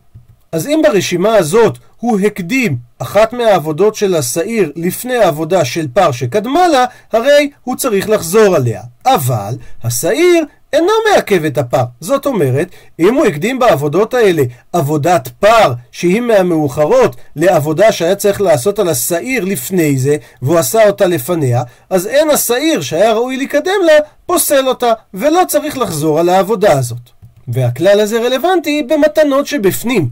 אז 0.52 0.68
אם 0.68 0.82
ברשימה 0.84 1.36
הזאת 1.36 1.78
הוא 2.00 2.20
הקדים 2.20 2.78
אחת 3.00 3.34
מהעבודות 3.34 3.96
של 3.96 4.16
השעיר 4.16 4.72
לפני 4.76 5.16
העבודה 5.16 5.66
של 5.66 5.88
פר 5.94 6.12
שקדמה 6.12 6.68
לה, 6.68 6.86
הרי 7.12 7.50
הוא 7.64 7.76
צריך 7.76 8.10
לחזור 8.10 8.56
עליה. 8.56 8.82
אבל 9.06 9.56
השעיר 9.84 10.46
אינו 10.74 10.92
מעכב 11.12 11.46
את 11.46 11.58
הפר. 11.58 11.84
זאת 12.00 12.26
אומרת, 12.26 12.68
אם 13.00 13.16
הוא 13.16 13.26
הקדים 13.26 13.60
בעבודות 13.60 14.14
האלה 14.14 14.44
עבודת 14.74 15.28
פר 15.40 15.74
שהיא 15.92 16.22
מהמאוחרות 16.22 17.16
לעבודה 17.36 17.92
שהיה 17.92 18.16
צריך 18.16 18.42
לעשות 18.42 18.80
על 18.80 18.90
השעיר 18.90 19.46
לפני 19.46 19.98
זה, 19.98 20.18
והוא 20.42 20.58
עשה 20.58 20.88
אותה 20.88 21.06
לפניה, 21.06 21.64
אז 21.90 22.08
אין 22.08 22.30
השעיר 22.30 22.82
שהיה 22.82 23.14
ראוי 23.14 23.38
לקדם 23.38 23.82
לה, 23.86 23.94
פוסל 24.26 24.68
אותה, 24.68 24.94
ולא 25.14 25.42
צריך 25.48 25.78
לחזור 25.78 26.20
על 26.20 26.30
העבודה 26.30 26.72
הזאת. 26.72 27.20
והכלל 27.48 28.00
הזה 28.00 28.20
רלוונטי 28.20 28.84
במתנות 28.84 29.48
שבפנים. 29.48 30.10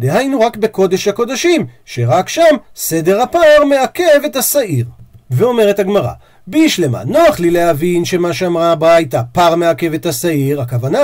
דהיינו 0.00 0.40
רק 0.40 0.56
בקודש 0.56 1.08
הקודשים, 1.08 1.66
שרק 1.84 2.28
שם 2.28 2.56
סדר 2.76 3.22
הפער 3.22 3.64
מעכב 3.64 4.24
את 4.26 4.36
השעיר. 4.36 4.86
ואומרת 5.30 5.78
הגמרא, 5.78 6.12
בישלמה, 6.46 7.04
נוח 7.04 7.40
לי 7.40 7.50
להבין 7.50 8.04
שמה 8.04 8.32
שאמרה 8.32 8.72
הברייתא, 8.72 9.20
פר 9.32 9.54
מעכב 9.54 9.94
את 9.94 10.06
השעיר, 10.06 10.60
הכוונה, 10.60 10.98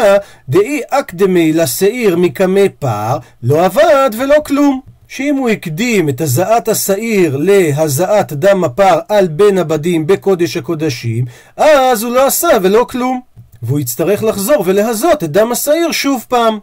דאי 0.48 0.80
אקדמי 0.90 1.52
לשעיר 1.52 2.16
מקמי 2.16 2.68
פר, 2.68 3.18
לא 3.42 3.64
עבד 3.64 4.10
ולא 4.18 4.36
כלום. 4.46 4.80
שאם 5.08 5.36
הוא 5.36 5.48
הקדים 5.48 6.08
את 6.08 6.20
הזעת 6.20 6.68
השעיר 6.68 7.36
להזעת 7.36 8.32
דם 8.32 8.64
הפר 8.64 8.98
על 9.08 9.28
בין 9.28 9.58
הבדים 9.58 10.06
בקודש 10.06 10.56
הקודשים, 10.56 11.24
אז 11.56 12.02
הוא 12.02 12.12
לא 12.12 12.26
עשה 12.26 12.48
ולא 12.62 12.86
כלום. 12.90 13.20
והוא 13.62 13.80
יצטרך 13.80 14.24
לחזור 14.24 14.62
ולהזות 14.66 15.24
את 15.24 15.30
דם 15.30 15.52
השעיר 15.52 15.92
שוב 15.92 16.24
פעם. 16.28 16.58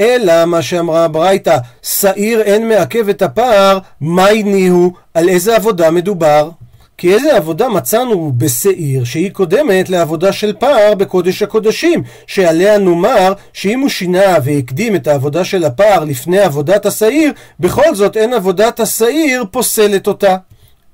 אלא 0.00 0.44
מה 0.44 0.62
שאמרה 0.62 1.04
הברייתא, 1.04 1.56
שעיר 1.82 2.40
אין 2.40 2.68
מעכב 2.68 3.08
את 3.08 3.22
הפער, 3.22 3.78
מהי 4.00 4.42
ניהו? 4.42 4.92
על 5.14 5.28
איזה 5.28 5.56
עבודה 5.56 5.90
מדובר? 5.90 6.50
כי 6.98 7.14
איזה 7.14 7.36
עבודה 7.36 7.68
מצאנו 7.68 8.32
בשעיר 8.36 9.04
שהיא 9.04 9.30
קודמת 9.30 9.90
לעבודה 9.90 10.32
של 10.32 10.52
פער 10.58 10.94
בקודש 10.94 11.42
הקודשים, 11.42 12.02
שעליה 12.26 12.78
נאמר 12.78 13.32
שאם 13.52 13.80
הוא 13.80 13.88
שינה 13.88 14.36
והקדים 14.44 14.96
את 14.96 15.06
העבודה 15.06 15.44
של 15.44 15.64
הפער 15.64 16.04
לפני 16.04 16.38
עבודת 16.38 16.86
השעיר, 16.86 17.32
בכל 17.60 17.94
זאת 17.94 18.16
אין 18.16 18.32
עבודת 18.32 18.80
השעיר 18.80 19.44
פוסלת 19.50 20.06
אותה. 20.06 20.36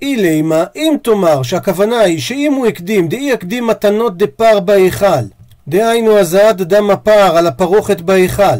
אילימה, 0.03 0.65
אם 0.77 0.95
תאמר 1.03 1.43
שהכוונה 1.43 2.01
היא 2.01 2.21
שאם 2.21 2.53
הוא 2.53 2.67
הקדים, 2.67 3.09
דאי 3.09 3.31
יקדים 3.33 3.67
מתנות 3.67 4.19
דפר 4.19 4.61
בהיכל, 4.61 5.25
דהיינו 5.69 6.19
הזעת 6.19 6.57
דם 6.57 6.91
הפער 6.91 7.37
על 7.37 7.47
הפרוכת 7.47 8.01
בהיכל, 8.01 8.59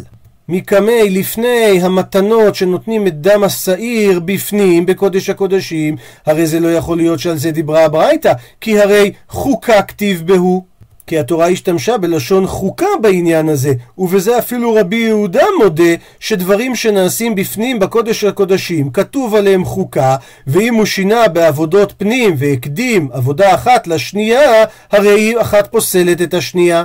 מקמי 0.49 1.11
לפני 1.11 1.79
המתנות 1.83 2.55
שנותנים 2.55 3.07
את 3.07 3.21
דם 3.21 3.45
השעיר 3.45 4.21
בפנים 4.21 4.87
בקודש 4.87 5.31
הקודשים, 5.31 5.97
הרי 6.27 6.47
זה 6.47 6.61
לא 6.61 6.75
יכול 6.75 6.97
להיות 6.97 7.21
שעל 7.21 7.37
זה 7.37 7.51
דיברה 7.51 7.85
הברייתא, 7.85 8.33
כי 8.61 8.81
הרי 8.81 9.13
חוקה 9.29 9.83
כתיב 9.83 10.23
בהו. 10.27 10.73
כי 11.07 11.19
התורה 11.19 11.49
השתמשה 11.49 11.99
בלשון 11.99 12.47
חוקה 12.47 12.87
בעניין 13.01 13.49
הזה, 13.49 13.73
ובזה 13.99 14.39
אפילו 14.39 14.75
רבי 14.75 14.97
יהודה 14.97 15.45
מודה 15.63 15.95
שדברים 16.21 16.75
שנעשים 16.75 17.35
בפנים 17.35 17.79
בקודש 17.79 18.25
הקודשים 18.25 18.91
כתוב 18.91 19.35
עליהם 19.35 19.65
חוקה, 19.65 20.17
ואם 20.47 20.75
הוא 20.75 20.85
שינה 20.85 21.29
בעבודות 21.29 21.95
פנים 21.97 22.35
והקדים 22.39 23.09
עבודה 23.13 23.55
אחת 23.55 23.87
לשנייה, 23.87 24.65
הרי 24.93 25.41
אחת 25.41 25.73
פוסלת 25.73 26.23
את 26.23 26.35
השנייה. 26.35 26.85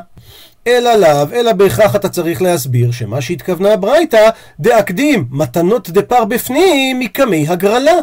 אלא 0.67 0.95
לאו, 0.95 1.27
אלא 1.33 1.53
בהכרח 1.53 1.95
אתה 1.95 2.09
צריך 2.09 2.41
להסביר 2.41 2.91
שמה 2.91 3.21
שהתכוונה 3.21 3.75
ברייתא, 3.75 4.29
דאקדים 4.59 5.25
מתנות 5.31 5.89
דפר 5.89 6.25
בפנים 6.25 6.99
מקמי 6.99 7.45
הגרלה. 7.47 7.95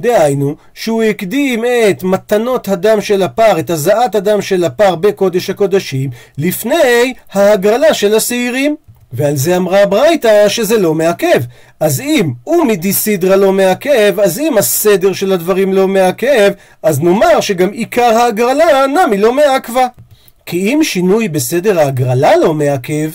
דהיינו, 0.00 0.56
שהוא 0.74 1.02
הקדים 1.02 1.64
את 1.90 2.02
מתנות 2.02 2.68
הדם 2.68 3.00
של 3.00 3.22
הפר, 3.22 3.58
את 3.58 3.70
הזעת 3.70 4.14
הדם 4.14 4.42
של 4.42 4.64
הפר 4.64 4.94
בקודש 4.94 5.50
הקודשים, 5.50 6.10
לפני 6.38 7.14
ההגרלה 7.32 7.94
של 7.94 8.14
השעירים. 8.14 8.76
ועל 9.12 9.36
זה 9.36 9.56
אמרה 9.56 9.82
הברייתא 9.82 10.48
שזה 10.48 10.78
לא 10.78 10.94
מעכב. 10.94 11.40
אז 11.80 12.00
אם 12.00 12.32
הוא 12.44 12.66
מדיסידרא 12.66 13.36
לא 13.36 13.52
מעכב, 13.52 14.20
אז 14.20 14.38
אם 14.38 14.58
הסדר 14.58 15.12
של 15.12 15.32
הדברים 15.32 15.72
לא 15.72 15.88
מעכב, 15.88 16.52
אז 16.82 17.00
נאמר 17.00 17.40
שגם 17.40 17.70
עיקר 17.70 18.16
ההגרלה 18.16 18.86
נמי 18.86 19.18
לא 19.18 19.32
מעכבה. 19.32 19.86
כי 20.46 20.56
אם 20.56 20.80
שינוי 20.82 21.28
בסדר 21.28 21.78
ההגרלה 21.78 22.36
לא 22.36 22.54
מעכב, 22.54 23.10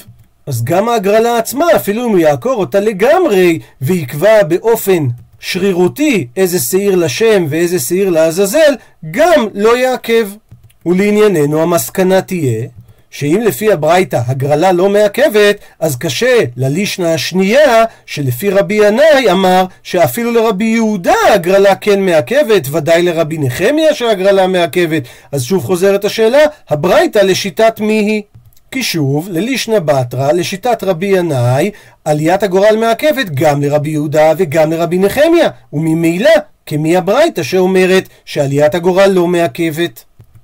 אז 0.46 0.64
גם 0.64 0.90
ההגרלה 0.90 1.38
עצמה, 1.38 1.66
אפילו 1.76 2.06
אם 2.06 2.10
הוא 2.10 2.20
יעקור 2.20 2.54
אותה 2.54 2.80
לגמרי, 2.80 3.60
ויקבע 3.82 4.44
באופן 4.44 5.08
שרירותי 5.40 6.28
איזה 6.38 6.60
שעיר 6.60 6.96
לשם 6.96 7.46
ואיזה 7.50 7.80
שעיר 7.80 8.10
לעזאזל, 8.10 8.74
גם 9.12 9.48
לא 9.54 9.78
יעכב. 9.78 10.30
ולענייננו 10.86 11.62
המסקנה 11.62 12.22
תהיה 12.22 12.68
שאם 13.12 13.42
לפי 13.46 13.72
הברייתא 13.72 14.22
הגרלה 14.28 14.72
לא 14.72 14.90
מעכבת, 14.90 15.56
אז 15.80 15.96
קשה 15.98 16.38
ללישנה 16.58 17.14
השנייה, 17.14 17.84
שלפי 18.06 18.50
רבי 18.50 18.74
ינאי 18.74 19.32
אמר 19.32 19.66
שאפילו 19.84 20.32
לרבי 20.32 20.66
יהודה 20.66 21.14
הגרלה 21.34 21.76
כן 21.76 22.02
מעכבת, 22.02 22.68
ודאי 22.72 23.04
לרבי 23.04 23.38
נחמיה 23.38 23.94
שהגרלה 23.94 24.48
מעכבת. 24.48 25.04
אז 25.32 25.44
שוב 25.44 25.64
חוזרת 25.64 26.06
השאלה, 26.06 26.40
הברייתא 26.70 27.20
לשיטת 27.20 27.80
מי 27.80 27.94
היא? 27.94 28.22
כי 28.72 28.84
שוב, 28.84 29.30
ללישנא 29.32 29.80
בתרא, 29.80 30.32
לשיטת 30.32 30.84
רבי 30.84 31.06
ינאי, 31.06 31.72
עליית 32.06 32.44
הגורל 32.44 32.76
מעכבת 32.80 33.30
גם 33.30 33.62
לרבי 33.62 33.90
יהודה 33.90 34.34
וגם 34.38 34.72
לרבי 34.72 34.98
נחמיה, 34.98 35.50
וממילא, 35.74 36.32
כמי 36.66 36.98
הברייתא 36.98 37.44
שאומרת 37.44 38.08
שעליית 38.26 38.76
הגורל 38.76 39.10
לא 39.10 39.28
מעכבת. 39.28 40.04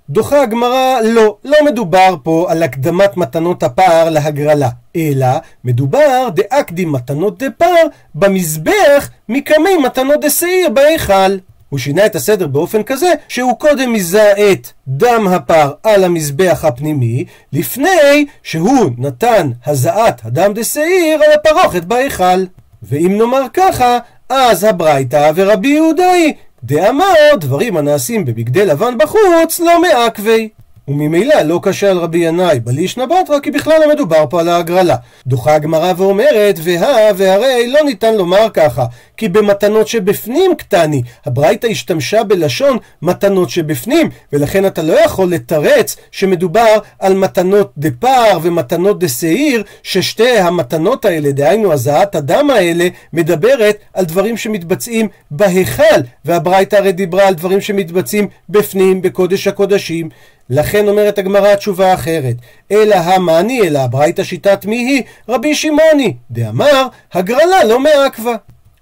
דוחה 0.09 0.41
הגמרא, 0.41 1.01
לא, 1.03 1.35
לא 1.43 1.57
מדובר 1.65 2.15
פה 2.23 2.45
על 2.49 2.63
הקדמת 2.63 3.17
מתנות 3.17 3.63
הפער 3.63 4.09
להגרלה, 4.09 4.69
אלא 4.95 5.27
מדובר 5.63 6.29
דאקדים 6.35 6.91
מתנות 6.91 7.43
דפער 7.43 7.83
במזבח 8.15 9.09
מקמי 9.29 9.77
מתנות 9.83 10.21
דשעיר 10.21 10.69
בהיכל. 10.69 11.37
הוא 11.69 11.79
שינה 11.79 12.05
את 12.05 12.15
הסדר 12.15 12.47
באופן 12.47 12.83
כזה 12.83 13.13
שהוא 13.27 13.59
קודם 13.59 13.93
מזהה 13.93 14.51
את 14.51 14.67
דם 14.87 15.27
הפר 15.27 15.71
על 15.83 16.03
המזבח 16.03 16.65
הפנימי 16.65 17.25
לפני 17.53 18.25
שהוא 18.43 18.89
נתן 18.97 19.51
הזעת 19.65 20.21
הדם 20.25 20.51
דשעיר 20.55 21.19
על 21.23 21.31
הפרוכת 21.31 21.83
בהיכל. 21.83 22.45
ואם 22.83 23.17
נאמר 23.17 23.41
ככה, 23.53 23.97
אז 24.29 24.63
הברייתא 24.63 25.31
ורבי 25.35 25.67
יהודה 25.67 26.11
היא 26.11 26.33
דאמר 26.67 27.35
דברים 27.39 27.77
הנעשים 27.77 28.25
בבגדי 28.25 28.65
לבן 28.65 28.97
בחוץ 28.97 29.59
לא 29.59 29.81
מעכבי. 29.81 30.49
וממילא 30.87 31.41
לא 31.41 31.59
קשה 31.63 31.91
על 31.91 31.97
רבי 31.97 32.17
ינאי 32.17 32.59
בלישנא 32.59 33.05
בתרא 33.05 33.39
כי 33.39 33.51
בכלל 33.51 33.79
לא 33.79 33.93
מדובר 33.93 34.25
פה 34.29 34.39
על 34.39 34.49
ההגרלה. 34.49 34.95
דוחה 35.27 35.55
הגמרא 35.55 35.93
ואומרת 35.97 36.59
והא 36.63 37.11
והרי 37.17 37.67
לא 37.67 37.79
ניתן 37.85 38.15
לומר 38.15 38.49
ככה 38.53 38.85
כי 39.17 39.29
במתנות 39.29 39.87
שבפנים 39.87 40.55
קטני 40.55 41.01
הברייתא 41.25 41.67
השתמשה 41.67 42.23
בלשון 42.23 42.77
מתנות 43.01 43.49
שבפנים 43.49 44.09
ולכן 44.33 44.65
אתה 44.65 44.83
לא 44.83 44.93
יכול 44.93 45.29
לתרץ 45.29 45.97
שמדובר 46.11 46.77
על 46.99 47.13
מתנות 47.13 47.71
דה 47.77 47.89
פר 47.99 48.39
ומתנות 48.41 48.99
דה 48.99 49.07
שעיר 49.07 49.63
ששתי 49.83 50.37
המתנות 50.39 51.05
האלה 51.05 51.31
דהיינו 51.31 51.73
הזעת 51.73 52.15
הדם 52.15 52.49
האלה 52.49 52.87
מדברת 53.13 53.77
על 53.93 54.05
דברים 54.05 54.37
שמתבצעים 54.37 55.07
בהיכל 55.31 56.01
והברייתא 56.25 56.75
הרי 56.75 56.91
דיברה 56.91 57.27
על 57.27 57.33
דברים 57.33 57.61
שמתבצעים 57.61 58.27
בפנים 58.49 59.01
בקודש 59.01 59.47
הקודשים 59.47 60.09
לכן 60.49 60.87
אומרת 60.87 61.17
הגמרא 61.17 61.55
תשובה 61.55 61.93
אחרת. 61.93 62.35
אלא 62.71 62.95
המאני, 62.95 63.61
אלא 63.61 63.79
הברייתא 63.79 64.23
שיטת 64.23 64.65
מי 64.65 64.77
היא? 64.77 65.03
רבי 65.29 65.55
שמעוני. 65.55 66.13
דאמר, 66.31 66.87
הגרלה 67.13 67.63
לא 67.63 67.79
מעכבה. 67.79 68.35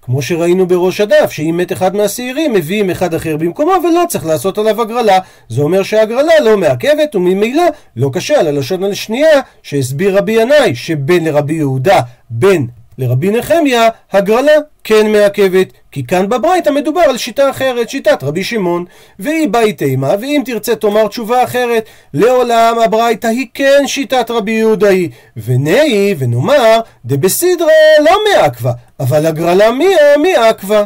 כמו 0.06 0.22
שראינו 0.22 0.66
בראש 0.66 1.00
הדף, 1.00 1.30
שאם 1.30 1.54
מת 1.56 1.72
אחד 1.72 1.96
מהשעירים, 1.96 2.52
מביאים 2.52 2.90
אחד 2.90 3.14
אחר 3.14 3.36
במקומו 3.36 3.72
ולא 3.84 4.04
צריך 4.08 4.26
לעשות 4.26 4.58
עליו 4.58 4.82
הגרלה. 4.82 5.18
זה 5.48 5.62
אומר 5.62 5.82
שהגרלה 5.82 6.40
לא 6.40 6.56
מעכבת 6.56 7.14
וממילא 7.14 7.64
לא 7.96 8.10
קשה 8.12 8.40
על 8.40 8.46
הלשון 8.46 8.84
השנייה 8.84 9.40
שהסביר 9.62 10.16
רבי 10.18 10.32
ינאי, 10.32 10.74
שבין 10.74 11.24
לרבי 11.24 11.54
יהודה 11.54 12.00
בין 12.30 12.66
לרבי 12.98 13.30
נחמיה 13.30 13.88
הגרלה 14.12 14.52
כן 14.84 15.12
מעכבת, 15.12 15.72
כי 15.92 16.06
כאן 16.06 16.28
בברייתא 16.28 16.70
מדובר 16.70 17.00
על 17.00 17.16
שיטה 17.16 17.50
אחרת, 17.50 17.88
שיטת 17.88 18.22
רבי 18.22 18.44
שמעון. 18.44 18.84
והיא 19.18 19.48
באי 19.48 19.72
תימה, 19.72 20.14
ואם 20.20 20.42
תרצה 20.44 20.74
תאמר 20.74 21.08
תשובה 21.08 21.44
אחרת, 21.44 21.84
לעולם 22.14 22.76
הברייתא 22.84 23.26
היא 23.26 23.46
כן 23.54 23.82
שיטת 23.86 24.30
רבי 24.30 24.52
יהודה 24.52 24.88
היא. 24.88 25.10
ונהי, 25.36 26.14
ונאמר, 26.18 26.80
דבסידרא 27.04 27.68
לא 28.04 28.18
מעכבה, 28.24 28.72
אבל 29.00 29.26
הגרלה 29.26 29.70
מיה 29.72 30.16
מעכבה. 30.22 30.84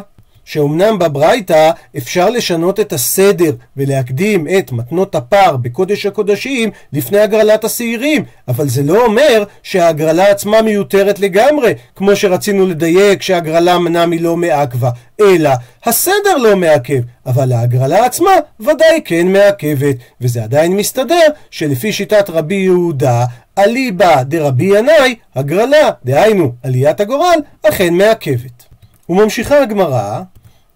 שאומנם 0.51 0.99
בברייתא 0.99 1.71
אפשר 1.97 2.29
לשנות 2.29 2.79
את 2.79 2.93
הסדר 2.93 3.51
ולהקדים 3.77 4.47
את 4.57 4.71
מתנות 4.71 5.15
הפר 5.15 5.57
בקודש 5.57 6.05
הקודשים 6.05 6.69
לפני 6.93 7.19
הגרלת 7.19 7.63
השעירים, 7.63 8.23
אבל 8.47 8.67
זה 8.67 8.83
לא 8.83 9.05
אומר 9.05 9.43
שההגרלה 9.63 10.31
עצמה 10.31 10.61
מיותרת 10.61 11.19
לגמרי, 11.19 11.73
כמו 11.95 12.15
שרצינו 12.15 12.67
לדייק 12.67 13.21
שההגרלה 13.21 13.79
מנה 13.79 14.05
מלא 14.05 14.37
מעכבה, 14.37 14.89
אלא 15.21 15.49
הסדר 15.85 16.37
לא 16.37 16.55
מעכב, 16.55 17.01
אבל 17.25 17.51
ההגרלה 17.51 18.05
עצמה 18.05 18.31
ודאי 18.59 19.01
כן 19.05 19.27
מעכבת, 19.27 19.95
וזה 20.21 20.43
עדיין 20.43 20.75
מסתדר 20.75 21.27
שלפי 21.51 21.93
שיטת 21.93 22.29
רבי 22.29 22.55
יהודה 22.55 23.25
אליבא 23.57 24.23
דרבי 24.23 24.77
ינאי, 24.77 25.15
הגרלה, 25.35 25.89
דהיינו 26.05 26.51
עליית 26.63 26.99
הגורל, 26.99 27.39
אכן 27.63 27.93
מעכבת. 27.93 28.71
וממשיכה 29.09 29.61
הגמרא, 29.61 30.21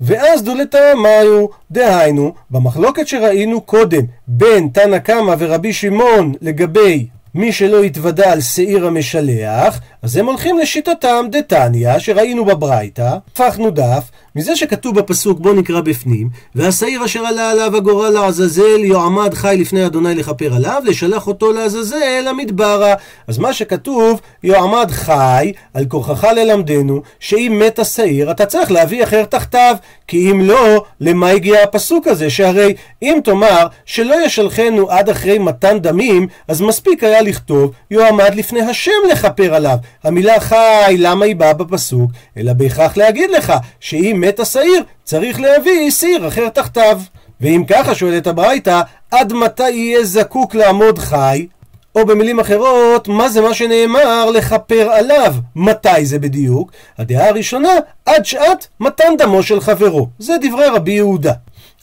ואז 0.02 0.44
דולתא 0.44 0.94
מאיו, 0.94 1.46
דהיינו, 1.72 2.34
במחלוקת 2.52 3.08
שראינו 3.08 3.62
קודם 3.62 4.02
בין 4.28 4.70
תנא 4.74 5.00
קמא 5.00 5.36
ורבי 5.40 5.74
שמעון 5.74 6.34
לגבי 6.42 7.08
מי 7.36 7.52
שלא 7.52 7.84
התוודה 7.84 8.32
על 8.32 8.42
שעיר 8.42 8.88
המשלח, 8.88 9.80
אז 10.02 10.18
הם 10.18 10.25
הולכים 10.25 10.60
לשיטתם 10.60 11.25
דתניא, 11.32 12.00
שראינו 12.00 12.46
בברייתא, 12.46 13.18
הפכנו 13.32 13.70
דף, 13.70 14.04
מזה 14.36 14.56
שכתוב 14.56 15.00
בפסוק 15.00 15.39
בוא 15.39 15.54
נקרא 15.54 15.82
בפנים, 15.82 16.30
והשעיר 16.56 17.06
אשר 17.06 17.25
עלה 17.25 17.51
עליו 17.51 17.75
הגורל 17.77 18.10
לעזאזל 18.10 18.84
יועמד 18.84 19.34
חי 19.34 19.56
לפני 19.60 19.86
אדוני 19.86 20.15
לכפר 20.15 20.54
עליו, 20.56 20.82
לשלח 20.86 21.27
אותו 21.27 21.51
לעזאזל 21.51 22.22
למדברה. 22.30 22.94
אז 23.27 23.38
מה 23.38 23.54
שכתוב, 23.54 24.22
יועמד 24.44 24.92
חי, 24.92 25.51
על 25.74 25.86
כורחך 25.86 26.24
ללמדנו, 26.24 27.01
שאם 27.20 27.62
מת 27.65 27.80
השעיר 27.80 28.32
אתה 28.32 28.46
צריך 28.46 28.72
להביא 28.72 29.04
אחר 29.04 29.25
תחתיו, 29.25 29.75
כי 30.08 30.32
אם 30.32 30.42
לא, 30.42 30.84
למה 31.01 31.30
הגיע 31.30 31.63
הפסוק 31.63 32.08
הזה? 32.08 32.30
שהרי 32.30 32.74
אם 33.01 33.20
תאמר 33.24 33.68
שלא 33.86 34.25
ישלחנו 34.25 34.89
עד 34.89 35.10
אחרי 35.10 35.39
מתן 35.39 35.80
דמים, 35.80 36.27
אז 36.48 36.62
מספיק 36.62 37.04
היה 37.04 37.22
לכתוב 37.22 37.72
יועמד 37.92 38.36
לפני 38.36 38.62
השם 38.62 38.92
לכפר 39.12 39.56
עליו. 39.56 39.77
המילה 40.04 40.39
חי, 40.39 40.96
למה 40.98 41.25
היא 41.25 41.36
באה 41.36 41.54
בפסוק? 41.54 42.12
אלא 42.38 42.54
בהכרח 42.54 42.98
להגיד 42.98 43.30
לך 43.32 43.54
שאם 43.80 44.25
מת 44.25 44.39
השעיר, 44.39 44.84
צריך 45.03 45.39
להביא 45.39 45.91
סיר 45.91 46.27
אחר 46.27 46.50
תחתיו. 46.50 47.00
ואם 47.41 47.63
ככה 47.67 47.96
שואלת 47.96 48.27
הברייתא, 48.27 48.82
עד 49.12 49.34
מתי 49.34 49.70
יהיה 49.70 50.03
זקוק 50.03 50.55
לעמוד 50.55 51.00
חי? 51.00 51.48
או 51.96 52.05
במילים 52.05 52.39
אחרות, 52.39 53.08
מה 53.08 53.29
זה 53.29 53.41
מה 53.41 53.53
שנאמר 53.53 54.29
לכפר 54.29 54.89
עליו? 54.91 55.36
מתי 55.55 56.05
זה 56.05 56.20
בדיוק? 56.20 56.72
הדעה 56.98 57.29
הראשונה, 57.29 57.70
עד 58.05 58.25
שעת 58.25 58.67
מתן 58.79 59.13
דמו 59.17 59.44
של 59.44 59.62
חברו. 59.62 60.08
זה 60.20 60.34
דברי 60.41 60.67
רבי 60.67 60.91
יהודה. 60.91 61.34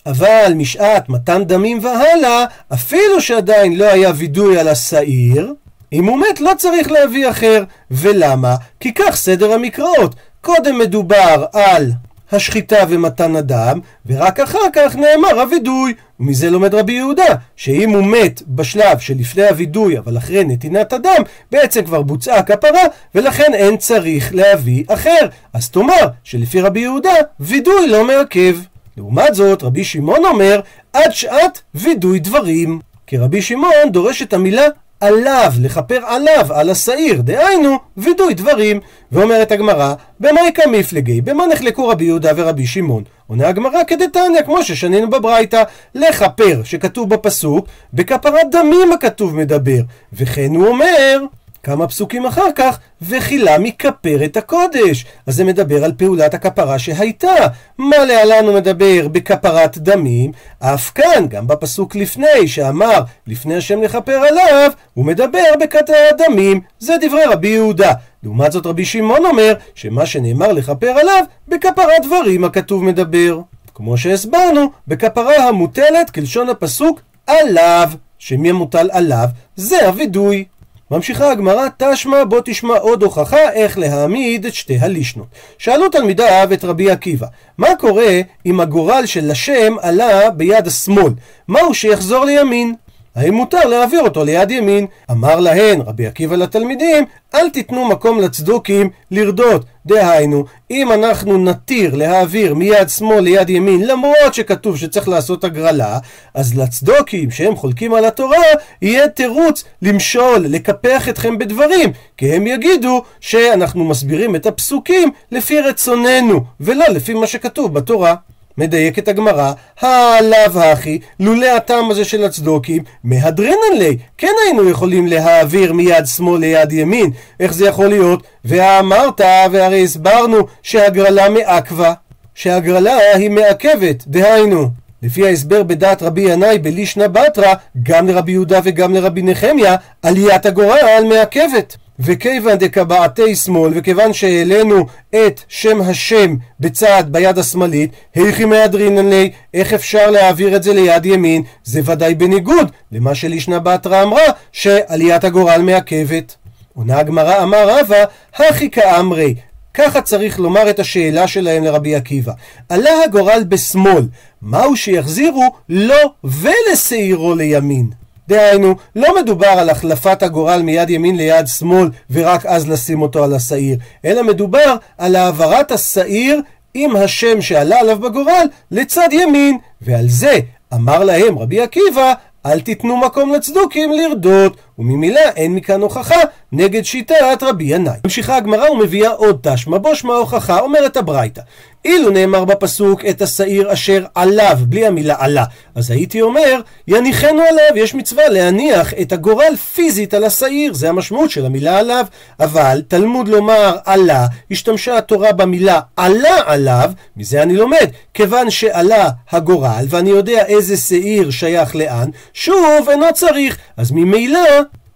אבל 0.06 0.52
משעת 0.56 1.08
מתן 1.08 1.44
דמים 1.44 1.78
והלאה, 1.82 2.44
אפילו 2.72 3.20
שעדיין 3.20 3.76
לא 3.76 3.84
היה 3.84 4.12
וידוי 4.16 4.58
על 4.58 4.68
השעיר, 4.68 5.54
אם 5.92 6.04
הוא 6.04 6.18
מת 6.18 6.40
לא 6.40 6.52
צריך 6.58 6.90
להביא 6.90 7.30
אחר. 7.30 7.64
ולמה? 7.90 8.54
כי 8.80 8.94
כך 8.94 9.16
סדר 9.16 9.52
המקראות. 9.52 10.14
קודם 10.40 10.78
מדובר 10.78 11.44
על 11.52 11.92
השחיטה 12.34 12.76
ומתן 12.88 13.36
הדם, 13.36 13.80
ורק 14.06 14.40
אחר 14.40 14.58
כך 14.72 14.96
נאמר 14.96 15.40
הווידוי. 15.40 15.94
ומזה 16.20 16.50
לומד 16.50 16.74
רבי 16.74 16.92
יהודה, 16.92 17.34
שאם 17.56 17.90
הוא 17.90 18.04
מת 18.04 18.42
בשלב 18.48 18.98
שלפני 18.98 19.48
הווידוי, 19.48 19.98
אבל 19.98 20.18
אחרי 20.18 20.44
נתינת 20.44 20.92
הדם, 20.92 21.22
בעצם 21.52 21.84
כבר 21.84 22.02
בוצעה 22.02 22.42
כפרה, 22.42 22.82
ולכן 23.14 23.54
אין 23.54 23.76
צריך 23.76 24.34
להביא 24.34 24.84
אחר. 24.88 25.26
אז 25.52 25.70
תאמר 25.70 26.08
שלפי 26.24 26.60
רבי 26.60 26.80
יהודה, 26.80 27.14
וידוי 27.40 27.88
לא 27.88 28.04
מעכב. 28.04 28.56
לעומת 28.96 29.34
זאת, 29.34 29.62
רבי 29.62 29.84
שמעון 29.84 30.24
אומר, 30.24 30.60
עד 30.92 31.12
שעת 31.12 31.60
וידוי 31.74 32.18
דברים. 32.18 32.80
כי 33.06 33.16
רבי 33.16 33.42
שמעון 33.42 33.92
דורש 33.92 34.22
את 34.22 34.32
המילה 34.32 34.66
עליו, 35.02 35.52
לכפר 35.60 36.00
עליו, 36.06 36.46
על 36.50 36.70
השעיר, 36.70 37.20
דהיינו, 37.20 37.76
וידוי 37.96 38.34
דברים. 38.34 38.80
ואומרת 39.12 39.52
הגמרא, 39.52 39.94
במאיקה 40.20 40.62
מפלגי, 40.70 41.20
במה 41.20 41.46
נחלקו 41.46 41.88
רבי 41.88 42.04
יהודה 42.04 42.30
ורבי 42.36 42.66
שמעון? 42.66 43.04
עונה 43.26 43.48
הגמרא 43.48 43.84
כדתניא, 43.86 44.42
כמו 44.42 44.62
ששנינו 44.62 45.10
בברייתא, 45.10 45.62
לכפר, 45.94 46.60
שכתוב 46.64 47.08
בפסוק, 47.08 47.66
בכפרת 47.92 48.50
דמים 48.50 48.92
הכתוב 48.92 49.36
מדבר. 49.36 49.80
וכן 50.12 50.54
הוא 50.54 50.66
אומר, 50.66 51.22
כמה 51.62 51.88
פסוקים 51.88 52.26
אחר 52.26 52.46
כך, 52.54 52.78
וכילה 53.02 53.58
מכפר 53.58 54.24
את 54.24 54.36
הקודש. 54.36 55.04
אז 55.26 55.36
זה 55.36 55.44
מדבר 55.44 55.84
על 55.84 55.92
פעולת 55.92 56.34
הכפרה 56.34 56.78
שהייתה. 56.78 57.34
מה 57.78 58.04
להלן 58.04 58.44
הוא 58.46 58.54
מדבר 58.54 59.08
בכפרת 59.08 59.78
דמים? 59.78 60.32
אף 60.58 60.90
כאן, 60.94 61.26
גם 61.28 61.46
בפסוק 61.46 61.96
לפני, 61.96 62.48
שאמר 62.48 63.00
לפני 63.26 63.56
השם 63.56 63.82
לכפר 63.82 64.12
עליו, 64.16 64.70
הוא 64.94 65.04
מדבר 65.04 65.44
בכתר 65.60 66.08
דמים. 66.18 66.60
זה 66.78 66.94
דברי 67.00 67.24
רבי 67.24 67.48
יהודה. 67.48 67.92
לעומת 68.22 68.52
זאת 68.52 68.66
רבי 68.66 68.84
שמעון 68.84 69.26
אומר 69.26 69.54
שמה 69.74 70.06
שנאמר 70.06 70.52
לכפר 70.52 70.90
עליו, 70.90 71.24
בכפרת 71.48 72.02
דברים 72.06 72.44
הכתוב 72.44 72.84
מדבר. 72.84 73.40
כמו 73.74 73.96
שהסברנו, 73.96 74.70
בכפרה 74.88 75.48
המוטלת 75.48 76.10
כלשון 76.10 76.48
הפסוק 76.48 77.00
עליו, 77.26 77.90
שמי 78.18 78.50
המוטל 78.50 78.88
עליו? 78.92 79.26
זה 79.56 79.86
הווידוי. 79.86 80.44
ממשיכה 80.92 81.30
הגמרא, 81.30 81.66
תשמע 81.76 82.24
בוא 82.24 82.40
תשמע 82.44 82.76
עוד 82.76 83.02
הוכחה 83.02 83.52
איך 83.52 83.78
להעמיד 83.78 84.46
את 84.46 84.54
שתי 84.54 84.78
הלישנות. 84.78 85.26
שאלו 85.58 85.88
תלמידיו 85.88 86.48
את 86.52 86.64
רבי 86.64 86.90
עקיבא, 86.90 87.26
מה 87.58 87.68
קורה 87.78 88.20
אם 88.46 88.60
הגורל 88.60 89.06
של 89.06 89.30
השם 89.30 89.74
עלה 89.80 90.30
ביד 90.30 90.66
השמאל? 90.66 91.12
מהו 91.48 91.74
שיחזור 91.74 92.24
לימין? 92.24 92.74
האם 93.16 93.34
מותר 93.34 93.64
להעביר 93.64 94.00
אותו 94.00 94.24
ליד 94.24 94.50
ימין? 94.50 94.86
אמר 95.10 95.40
להן 95.40 95.80
רבי 95.80 96.06
עקיבא 96.06 96.36
לתלמידים, 96.36 97.04
אל 97.34 97.50
תיתנו 97.50 97.84
מקום 97.84 98.20
לצדוקים 98.20 98.90
לרדות. 99.10 99.64
דהיינו, 99.86 100.44
אם 100.70 100.92
אנחנו 100.92 101.44
נתיר 101.44 101.94
להעביר 101.94 102.54
מיד 102.54 102.88
שמאל 102.88 103.20
ליד 103.20 103.50
ימין, 103.50 103.86
למרות 103.86 104.34
שכתוב 104.34 104.76
שצריך 104.76 105.08
לעשות 105.08 105.44
הגרלה, 105.44 105.98
אז 106.34 106.58
לצדוקים 106.58 107.30
שהם 107.30 107.56
חולקים 107.56 107.94
על 107.94 108.04
התורה, 108.04 108.38
יהיה 108.82 109.08
תירוץ 109.08 109.64
למשול, 109.82 110.46
לקפח 110.48 111.08
אתכם 111.08 111.38
בדברים, 111.38 111.92
כי 112.16 112.32
הם 112.32 112.46
יגידו 112.46 113.02
שאנחנו 113.20 113.84
מסבירים 113.84 114.36
את 114.36 114.46
הפסוקים 114.46 115.10
לפי 115.32 115.60
רצוננו, 115.60 116.44
ולא 116.60 116.84
לפי 116.88 117.14
מה 117.14 117.26
שכתוב 117.26 117.74
בתורה. 117.74 118.14
מדייקת 118.58 119.08
הגמרא, 119.08 119.52
הלאו 119.80 120.60
הכי, 120.60 120.98
לולא 121.20 121.56
הטעם 121.56 121.90
הזה 121.90 122.04
של 122.04 122.24
הצדוקים, 122.24 122.82
מהדרינן 123.04 123.78
לי, 123.78 123.96
כן 124.18 124.32
היינו 124.44 124.68
יכולים 124.68 125.06
להעביר 125.06 125.72
מיד 125.72 126.06
שמאל 126.06 126.40
ליד 126.40 126.72
ימין, 126.72 127.10
איך 127.40 127.52
זה 127.52 127.66
יכול 127.66 127.86
להיות? 127.86 128.22
ואמרת, 128.44 129.20
והרי 129.52 129.84
הסברנו 129.84 130.46
שהגרלה 130.62 131.28
מעכבה, 131.28 131.92
שהגרלה 132.34 132.96
היא 133.14 133.30
מעכבת, 133.30 134.04
דהיינו. 134.06 134.68
לפי 135.02 135.26
ההסבר 135.26 135.62
בדעת 135.62 136.02
רבי 136.02 136.20
ינאי 136.20 136.58
בלישנא 136.58 137.06
בתרא, 137.06 137.54
גם 137.82 138.08
לרבי 138.08 138.32
יהודה 138.32 138.60
וגם 138.64 138.94
לרבי 138.94 139.22
נחמיה, 139.22 139.76
עליית 140.02 140.46
הגורל 140.46 141.04
מעכבת. 141.08 141.76
וכיוון 141.98 142.54
דקבעתי 142.58 143.36
שמאל, 143.36 143.72
וכיוון 143.76 144.12
שהעלינו 144.12 144.86
את 145.10 145.40
שם 145.48 145.80
השם 145.80 146.36
בצד 146.60 147.04
ביד 147.06 147.38
השמאלית, 147.38 147.90
היכי 148.14 148.44
מהדרינן 148.44 149.08
לי, 149.08 149.30
איך 149.54 149.72
אפשר 149.72 150.10
להעביר 150.10 150.56
את 150.56 150.62
זה 150.62 150.72
ליד 150.72 151.06
ימין? 151.06 151.42
זה 151.64 151.80
ודאי 151.84 152.14
בניגוד 152.14 152.70
למה 152.92 153.14
שלישנה 153.14 153.58
בתרא 153.58 154.02
אמרה, 154.02 154.22
שעליית 154.52 155.24
הגורל 155.24 155.62
מעכבת. 155.62 156.36
עונה 156.74 156.98
הגמרא 156.98 157.42
אמר 157.42 157.78
רבא, 157.78 158.04
הכי 158.34 158.70
כאמרי. 158.70 159.34
ככה 159.74 160.02
צריך 160.02 160.38
לומר 160.38 160.70
את 160.70 160.78
השאלה 160.78 161.28
שלהם 161.28 161.64
לרבי 161.64 161.94
עקיבא. 161.94 162.32
עלה 162.68 162.90
הגורל 163.04 163.44
בשמאל, 163.48 164.08
מהו 164.42 164.76
שיחזירו 164.76 165.54
לו 165.68 166.14
ולשעירו 166.24 167.34
לימין? 167.34 168.01
דהיינו, 168.28 168.74
לא 168.96 169.20
מדובר 169.22 169.46
על 169.46 169.70
החלפת 169.70 170.22
הגורל 170.22 170.62
מיד 170.62 170.90
ימין 170.90 171.16
ליד 171.16 171.46
שמאל 171.46 171.90
ורק 172.10 172.46
אז 172.46 172.68
לשים 172.68 173.02
אותו 173.02 173.24
על 173.24 173.34
השעיר, 173.34 173.78
אלא 174.04 174.22
מדובר 174.22 174.76
על 174.98 175.16
העברת 175.16 175.72
השעיר 175.72 176.42
עם 176.74 176.96
השם 176.96 177.40
שעלה 177.40 177.80
עליו 177.80 177.98
בגורל 177.98 178.46
לצד 178.70 179.08
ימין, 179.12 179.58
ועל 179.82 180.08
זה 180.08 180.38
אמר 180.74 181.04
להם 181.04 181.38
רבי 181.38 181.60
עקיבא, 181.60 182.12
אל 182.46 182.60
תיתנו 182.60 182.96
מקום 182.96 183.32
לצדוקים 183.32 183.92
לרדות, 183.92 184.56
וממילא 184.78 185.20
אין 185.36 185.54
מכאן 185.54 185.80
הוכחה 185.80 186.20
נגד 186.54 186.84
שיטת 186.84 187.42
רבי 187.42 187.64
ינאי. 187.64 187.96
ממשיכה 188.04 188.36
הגמרא 188.36 188.70
ומביאה 188.70 189.10
עוד 189.10 189.38
תשמע 189.42 189.78
בו 189.78 189.96
שמע 189.96 190.14
הוכחה, 190.14 190.60
אומרת 190.60 190.96
הברייתא. 190.96 191.40
אילו 191.84 192.10
נאמר 192.10 192.44
בפסוק 192.44 193.04
את 193.04 193.22
השעיר 193.22 193.72
אשר 193.72 194.04
עליו, 194.14 194.58
בלי 194.62 194.86
המילה 194.86 195.14
עלה, 195.18 195.44
אז 195.74 195.90
הייתי 195.90 196.22
אומר, 196.22 196.60
יניחנו 196.88 197.42
עליו, 197.42 197.76
יש 197.76 197.94
מצווה 197.94 198.28
להניח 198.28 198.94
את 198.94 199.12
הגורל 199.12 199.56
פיזית 199.74 200.14
על 200.14 200.24
השעיר, 200.24 200.74
זה 200.74 200.88
המשמעות 200.88 201.30
של 201.30 201.46
המילה 201.46 201.78
עליו. 201.78 202.04
אבל 202.40 202.82
תלמוד 202.88 203.28
לומר 203.28 203.76
עלה, 203.84 204.26
השתמשה 204.50 204.98
התורה 204.98 205.32
במילה 205.32 205.80
עלה 205.96 206.36
עליו, 206.46 206.90
מזה 207.16 207.42
אני 207.42 207.56
לומד, 207.56 207.88
כיוון 208.14 208.50
שעלה 208.50 209.08
הגורל, 209.30 209.84
ואני 209.88 210.10
יודע 210.10 210.46
איזה 210.46 210.76
שעיר 210.76 211.30
שייך 211.30 211.76
לאן, 211.76 212.08
שוב 212.32 212.88
אינו 212.90 213.06
צריך, 213.14 213.58
אז 213.76 213.90
ממילא 213.90 214.40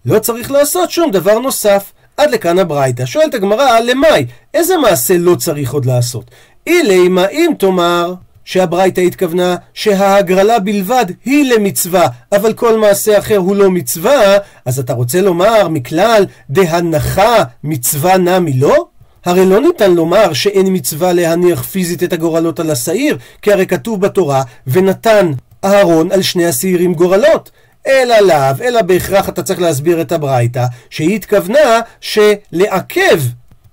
לא 0.07 0.19
צריך 0.19 0.51
לעשות 0.51 0.91
שום 0.91 1.11
דבר 1.11 1.39
נוסף. 1.39 1.91
עד 2.17 2.31
לכאן 2.31 2.59
הברייתא. 2.59 3.05
שואלת 3.05 3.33
הגמרא, 3.33 3.79
למאי? 3.79 4.25
איזה 4.53 4.77
מעשה 4.77 5.17
לא 5.17 5.35
צריך 5.35 5.73
עוד 5.73 5.85
לעשות? 5.85 6.31
אילי 6.67 7.07
מה 7.07 7.27
אם 7.27 7.51
תאמר 7.59 8.13
שהברייתא 8.45 9.01
התכוונה 9.01 9.55
שההגרלה 9.73 10.59
בלבד 10.59 11.05
היא 11.25 11.53
למצווה, 11.53 12.07
אבל 12.31 12.53
כל 12.53 12.79
מעשה 12.79 13.19
אחר 13.19 13.37
הוא 13.37 13.55
לא 13.55 13.71
מצווה, 13.71 14.37
אז 14.65 14.79
אתה 14.79 14.93
רוצה 14.93 15.21
לומר 15.21 15.67
מכלל 15.67 16.25
דהנחה 16.49 17.43
מצווה 17.63 18.17
נמי 18.17 18.53
לא? 18.53 18.85
הרי 19.25 19.45
לא 19.45 19.61
ניתן 19.61 19.91
לומר 19.91 20.33
שאין 20.33 20.67
מצווה 20.69 21.13
להניח 21.13 21.61
פיזית 21.63 22.03
את 22.03 22.13
הגורלות 22.13 22.59
על 22.59 22.71
השעיר, 22.71 23.17
כי 23.41 23.53
הרי 23.53 23.65
כתוב 23.65 24.01
בתורה, 24.01 24.43
ונתן 24.67 25.31
אהרון 25.65 26.11
על 26.11 26.21
שני 26.21 26.45
השעירים 26.45 26.93
גורלות. 26.93 27.51
אלא 27.87 28.19
לאו, 28.19 28.55
אלא 28.61 28.81
בהכרח 28.81 29.29
אתה 29.29 29.43
צריך 29.43 29.61
להסביר 29.61 30.01
את 30.01 30.11
הברייתא, 30.11 30.65
שהיא 30.89 31.15
התכוונה 31.15 31.79
שלעכב 32.01 33.19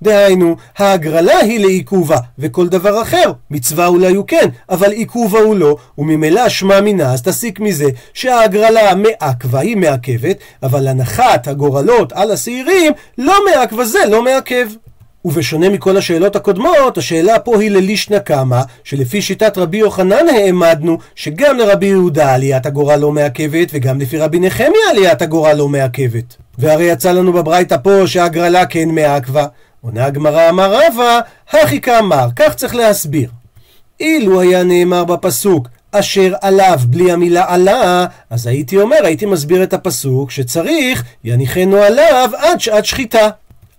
דהיינו, 0.02 0.56
ההגרלה 0.78 1.38
היא 1.38 1.60
לעיכובה, 1.60 2.18
וכל 2.38 2.68
דבר 2.68 3.02
אחר, 3.02 3.32
מצווה 3.50 3.86
אולי 3.86 4.14
הוא 4.14 4.24
כן, 4.26 4.48
אבל 4.70 4.92
עיכובה 4.92 5.38
הוא 5.38 5.56
לא, 5.56 5.76
וממילא 5.98 6.48
שמע 6.48 6.80
מינה, 6.80 7.12
אז 7.12 7.22
תסיק 7.22 7.60
מזה 7.60 7.88
שההגרלה 8.14 8.94
מעכבה, 8.94 9.60
היא 9.60 9.76
מעכבת, 9.76 10.36
אבל 10.62 10.88
הנחת 10.88 11.48
הגורלות 11.48 12.12
על 12.12 12.30
השעירים 12.30 12.92
לא 13.18 13.34
מעכבה 13.46 13.84
זה, 13.84 13.98
לא 14.08 14.22
מעכב. 14.24 14.68
ובשונה 15.24 15.68
מכל 15.68 15.96
השאלות 15.96 16.36
הקודמות, 16.36 16.98
השאלה 16.98 17.38
פה 17.38 17.60
היא 17.60 17.70
ללישנא 17.70 18.18
קמא, 18.18 18.60
שלפי 18.84 19.22
שיטת 19.22 19.58
רבי 19.58 19.76
יוחנן 19.76 20.28
העמדנו, 20.28 20.98
שגם 21.14 21.58
לרבי 21.58 21.86
יהודה 21.86 22.34
עליית 22.34 22.66
הגורל 22.66 22.96
לא 22.96 23.12
מעכבת, 23.12 23.68
וגם 23.72 24.00
לפי 24.00 24.18
רבי 24.18 24.40
נחמיה 24.40 24.90
עליית 24.90 25.22
הגורל 25.22 25.54
לא 25.54 25.68
מעכבת. 25.68 26.36
והרי 26.58 26.84
יצא 26.84 27.12
לנו 27.12 27.32
בברייתא 27.32 27.76
פה 27.82 28.06
שהגרלה 28.06 28.66
כן 28.66 28.88
מעכבה. 28.88 29.46
עונה 29.80 30.04
הגמרא 30.04 30.48
אמר 30.48 30.74
רבא, 30.74 31.20
הכי 31.50 31.80
כאמר, 31.80 32.28
כך 32.36 32.54
צריך 32.54 32.74
להסביר. 32.74 33.28
אילו 34.00 34.40
היה 34.40 34.62
נאמר 34.62 35.04
בפסוק 35.04 35.68
אשר 35.90 36.32
עליו 36.40 36.78
בלי 36.86 37.12
המילה 37.12 37.44
עלה, 37.48 38.06
אז 38.30 38.46
הייתי 38.46 38.76
אומר, 38.76 38.96
הייתי 39.04 39.26
מסביר 39.26 39.62
את 39.62 39.74
הפסוק 39.74 40.30
שצריך 40.30 41.04
יניחנו 41.24 41.76
עליו 41.76 42.30
עד 42.36 42.60
שעת 42.60 42.84
שחיטה. 42.84 43.28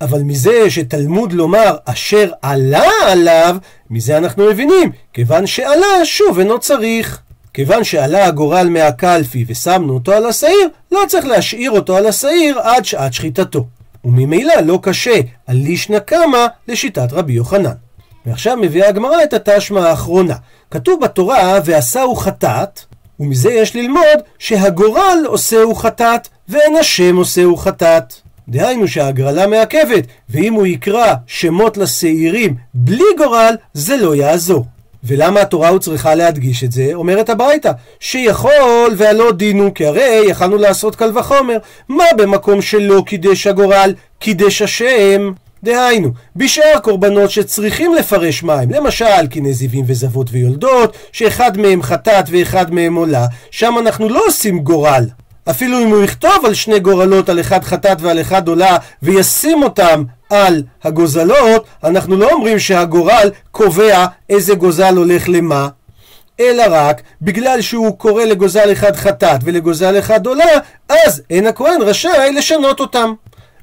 אבל 0.02 0.24
מזה 0.24 0.70
שתלמוד 0.70 1.34
לומר 1.34 1.76
אשר 1.86 2.32
עלה 2.42 2.90
עליו, 3.06 3.58
מזה 3.90 4.18
אנחנו 4.18 4.50
מבינים, 4.50 4.92
כיוון 5.14 5.48
שעלה 5.48 6.06
שוב 6.06 6.40
אינו 6.40 6.60
צריך. 6.60 7.20
כיוון 7.54 7.84
שעלה 7.84 8.26
הגורל 8.26 8.70
מהקלפי 8.70 9.46
ושמנו 9.48 9.94
אותו 9.94 10.12
על 10.12 10.26
השעיר, 10.26 10.70
לא 10.92 11.04
צריך 11.08 11.26
להשאיר 11.26 11.72
אותו 11.72 11.98
על 11.98 12.08
השעיר 12.08 12.60
עד 12.60 12.86
שעת 12.86 13.14
שחיטתו. 13.14 13.66
וממילא 14.06 14.54
לא 14.56 14.80
קשה 14.82 15.20
על 15.48 15.56
לישנא 15.56 16.00
קמא 16.00 16.46
לשיטת 16.68 17.14
רבי 17.14 17.34
יוחנן. 17.34 17.74
ועכשיו 18.26 18.58
מביאה 18.58 18.90
הגמרא 18.90 19.24
את 19.24 19.34
התשמע 19.34 19.90
האחרונה. 19.90 20.36
כתוב 20.72 21.02
בתורה 21.02 21.60
ועשהו 21.66 22.16
חטאת, 22.16 22.80
ומזה 23.20 23.52
יש 23.52 23.76
ללמוד 23.76 24.20
שהגורל 24.40 25.18
עושהו 25.26 25.76
חטאת 25.76 26.28
ואין 26.50 26.76
השם 26.76 27.16
עושהו 27.16 27.58
חטאת. 27.58 28.25
דהיינו 28.50 28.88
שההגרלה 28.88 29.48
מעכבת, 29.48 30.04
ואם 30.30 30.54
הוא 30.54 30.66
יקרא 30.66 31.14
שמות 31.28 31.78
לשעירים 31.78 32.56
בלי 32.74 33.04
גורל, 33.18 33.56
זה 33.74 33.98
לא 33.98 34.16
יעזור. 34.16 34.66
ולמה 35.04 35.42
התורה 35.42 35.70
הוא 35.70 35.80
צריכה 35.80 36.16
להדגיש 36.16 36.64
את 36.64 36.72
זה? 36.72 36.90
אומרת 36.94 37.30
הברייתא, 37.30 37.72
שיכול 38.00 38.94
והלא 38.98 39.32
דינו, 39.32 39.74
כי 39.74 39.86
הרי 39.86 40.22
יכלנו 40.28 40.58
לעשות 40.58 40.96
קל 40.96 41.18
וחומר. 41.18 41.58
מה 41.90 42.04
במקום 42.18 42.62
שלא 42.62 43.04
קידש 43.06 43.48
הגורל, 43.48 43.94
קידש 44.20 44.62
השם? 44.62 45.32
דהיינו, 45.64 46.12
בשאר 46.36 46.80
קורבנות 46.84 47.32
שצריכים 47.32 47.94
לפרש 47.94 48.44
מים, 48.44 48.70
למשל 48.72 49.28
כנזיבים 49.30 49.86
וזוות 49.88 50.28
ויולדות, 50.32 50.98
שאחד 51.12 51.58
מהם 51.58 51.82
חטאת 51.82 52.26
ואחד 52.32 52.74
מהם 52.74 52.96
עולה, 52.96 53.26
שם 53.52 53.76
אנחנו 53.80 54.10
לא 54.10 54.22
עושים 54.28 54.60
גורל. 54.60 55.06
אפילו 55.50 55.80
אם 55.80 55.88
הוא 55.88 56.04
יכתוב 56.04 56.46
על 56.46 56.54
שני 56.54 56.80
גורלות, 56.80 57.30
על 57.30 57.40
אחד 57.40 57.64
חטאת 57.64 58.02
ועל 58.02 58.22
אחד 58.22 58.48
עולה, 58.48 58.78
וישים 59.04 59.64
אותם 59.64 60.04
על 60.30 60.64
הגוזלות, 60.84 61.66
אנחנו 61.84 62.18
לא 62.18 62.32
אומרים 62.32 62.60
שהגורל 62.60 63.30
קובע 63.52 64.06
איזה 64.30 64.56
גוזל 64.56 64.98
הולך 64.98 65.30
למה, 65.30 65.68
אלא 66.40 66.64
רק 66.70 67.02
בגלל 67.22 67.62
שהוא 67.62 67.98
קורא 67.98 68.24
לגוזל 68.24 68.72
אחד 68.72 68.96
חטאת 68.96 69.40
ולגוזל 69.44 70.00
אחד 70.00 70.26
עולה, 70.26 70.52
אז 70.90 71.22
אין 71.30 71.48
הכהן 71.48 71.82
רשאי 71.82 72.32
לשנות 72.36 72.80
אותם. 72.80 73.14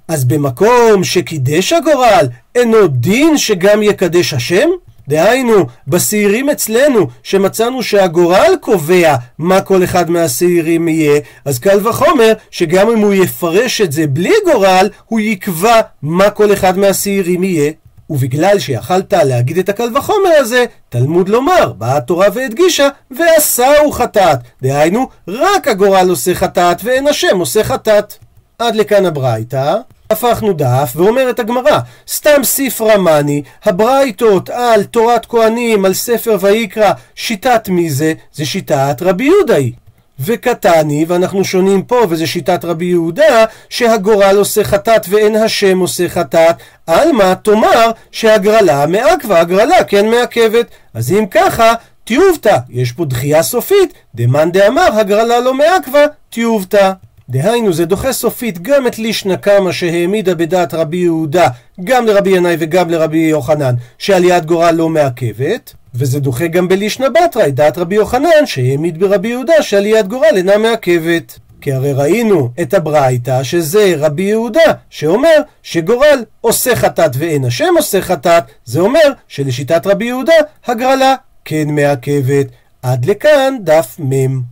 אז 0.09 0.25
במקום 0.25 1.05
שקידש 1.05 1.73
הגורל, 1.73 2.27
אינו 2.55 2.87
דין 2.87 3.39
שגם 3.39 3.83
יקדש 3.83 4.35
השם? 4.35 4.69
דהיינו, 5.09 5.67
בשעירים 5.89 6.51
אצלנו, 6.51 7.07
שמצאנו 7.23 7.83
שהגורל 7.83 8.55
קובע 8.61 9.17
מה 9.39 9.61
כל 9.61 9.85
אחד 9.85 10.11
מהשעירים 10.11 10.89
יהיה, 10.89 11.21
אז 11.45 11.59
קל 11.59 11.89
וחומר 11.89 12.33
שגם 12.51 12.91
אם 12.91 12.99
הוא 12.99 13.15
יפרש 13.15 13.81
את 13.81 13.93
זה 13.93 14.07
בלי 14.07 14.35
גורל, 14.53 14.89
הוא 15.07 15.21
יקבע 15.21 15.81
מה 16.03 16.31
כל 16.31 16.53
אחד 16.53 16.79
מהשעירים 16.79 17.45
יהיה. 17.45 17.73
ובגלל 18.11 18.59
שיכלת 18.59 19.13
להגיד 19.13 19.59
את 19.59 19.69
הקל 19.69 19.97
וחומר 19.97 20.31
הזה, 20.39 20.65
תלמוד 20.89 21.29
לומר, 21.29 21.73
באה 21.73 21.97
התורה 21.97 22.27
והדגישה, 22.35 22.89
ועשהו 23.11 23.93
חטאת. 23.93 24.39
דהיינו, 24.63 25.09
רק 25.29 25.69
הגורל 25.69 26.07
עושה 26.09 26.35
חטאת, 26.35 26.81
ואין 26.85 27.07
השם 27.07 27.39
עושה 27.39 27.65
חטאת. 27.65 28.15
עד 28.59 28.77
לכאן 28.77 29.07
הברייתא. 29.07 29.77
הפכנו 30.13 30.53
דף, 30.53 30.93
ואומרת 30.97 31.39
הגמרא, 31.39 31.79
סתם 32.09 32.45
ספרא 32.45 32.97
מאני, 32.97 33.43
הברייתות 33.65 34.51
על 34.51 34.85
תורת 34.85 35.27
כהנים, 35.27 35.85
על 35.85 35.95
ספר 35.95 36.37
ויקרא, 36.41 36.93
שיטת 37.15 37.69
מי 37.69 37.91
זה? 37.91 38.13
זה 38.33 38.45
שיטת 38.47 38.97
רבי 39.01 39.25
יהודה 39.25 39.57
היא. 39.57 39.73
וקטני, 40.21 41.05
ואנחנו 41.09 41.45
שונים 41.45 41.83
פה, 41.83 42.07
וזה 42.09 42.27
שיטת 42.27 42.65
רבי 42.65 42.85
יהודה, 42.85 43.45
שהגורל 43.69 44.37
עושה 44.37 44.65
חטאת 44.65 45.07
ואין 45.09 45.37
השם 45.37 45.79
עושה 45.79 46.09
חטאת, 46.09 46.57
עלמא 46.87 47.35
תאמר 47.35 47.91
שהגרלה 48.11 48.87
מעכבה, 48.87 49.41
הגרלה 49.41 49.85
כן 49.85 50.11
מעכבת. 50.11 50.67
אז 50.95 51.13
אם 51.13 51.27
ככה, 51.31 51.75
תיובתא, 52.05 52.57
יש 52.71 52.93
פה 52.93 53.05
דחייה 53.05 53.43
סופית, 53.43 53.93
דמאן 54.15 54.53
דאמר 54.53 54.89
הגרלה 54.93 55.41
לא 55.41 55.55
מעכבה, 55.55 56.05
תיובתא. 56.31 56.93
דהיינו 57.33 57.73
זה 57.73 57.85
דוחה 57.85 58.13
סופית 58.13 58.63
גם 58.63 58.87
את 58.87 58.99
לישנא 58.99 59.37
קמא 59.37 59.73
שהעמידה 59.73 60.35
בדעת 60.35 60.75
רבי 60.75 60.97
יהודה 60.97 61.49
גם 61.85 62.07
לרבי 62.07 62.31
ינאי 62.31 62.57
וגם 62.59 62.91
לרבי 62.91 63.19
יוחנן 63.19 63.75
שעליית 63.99 64.45
גורל 64.45 64.71
לא 64.71 64.89
מעכבת 64.89 65.75
וזה 65.95 66.21
דוחה 66.21 66.47
גם 66.47 66.69
בלישנא 66.69 67.09
בתרא 67.09 67.47
את 67.47 67.55
דעת 67.55 67.79
רבי 67.79 67.95
יוחנן 67.95 68.47
שהעמיד 68.47 69.01
ברבי 69.01 69.29
יהודה 69.29 69.63
שעליית 69.63 70.09
גורל 70.09 70.37
אינה 70.37 70.59
מעכבת. 70.59 71.39
כי 71.61 71.73
הרי 71.73 71.93
ראינו 71.93 72.49
את 72.63 72.75
הברייתא 72.75 73.43
שזה 73.43 73.95
רבי 73.99 74.23
יהודה 74.23 74.73
שאומר 74.91 75.37
שגורל 75.63 76.25
עושה 76.41 76.77
חטאת 76.77 77.11
ואין 77.19 77.45
השם 77.45 77.75
עושה 77.77 78.01
חטאת 78.01 78.45
זה 78.65 78.81
אומר 78.81 79.13
שלשיטת 79.29 79.87
רבי 79.87 80.05
יהודה 80.05 80.35
הגרלה 80.67 81.15
כן 81.45 81.69
מעכבת. 81.69 82.47
עד 82.83 83.05
לכאן 83.05 83.55
דף 83.61 83.97
מ' 84.01 84.43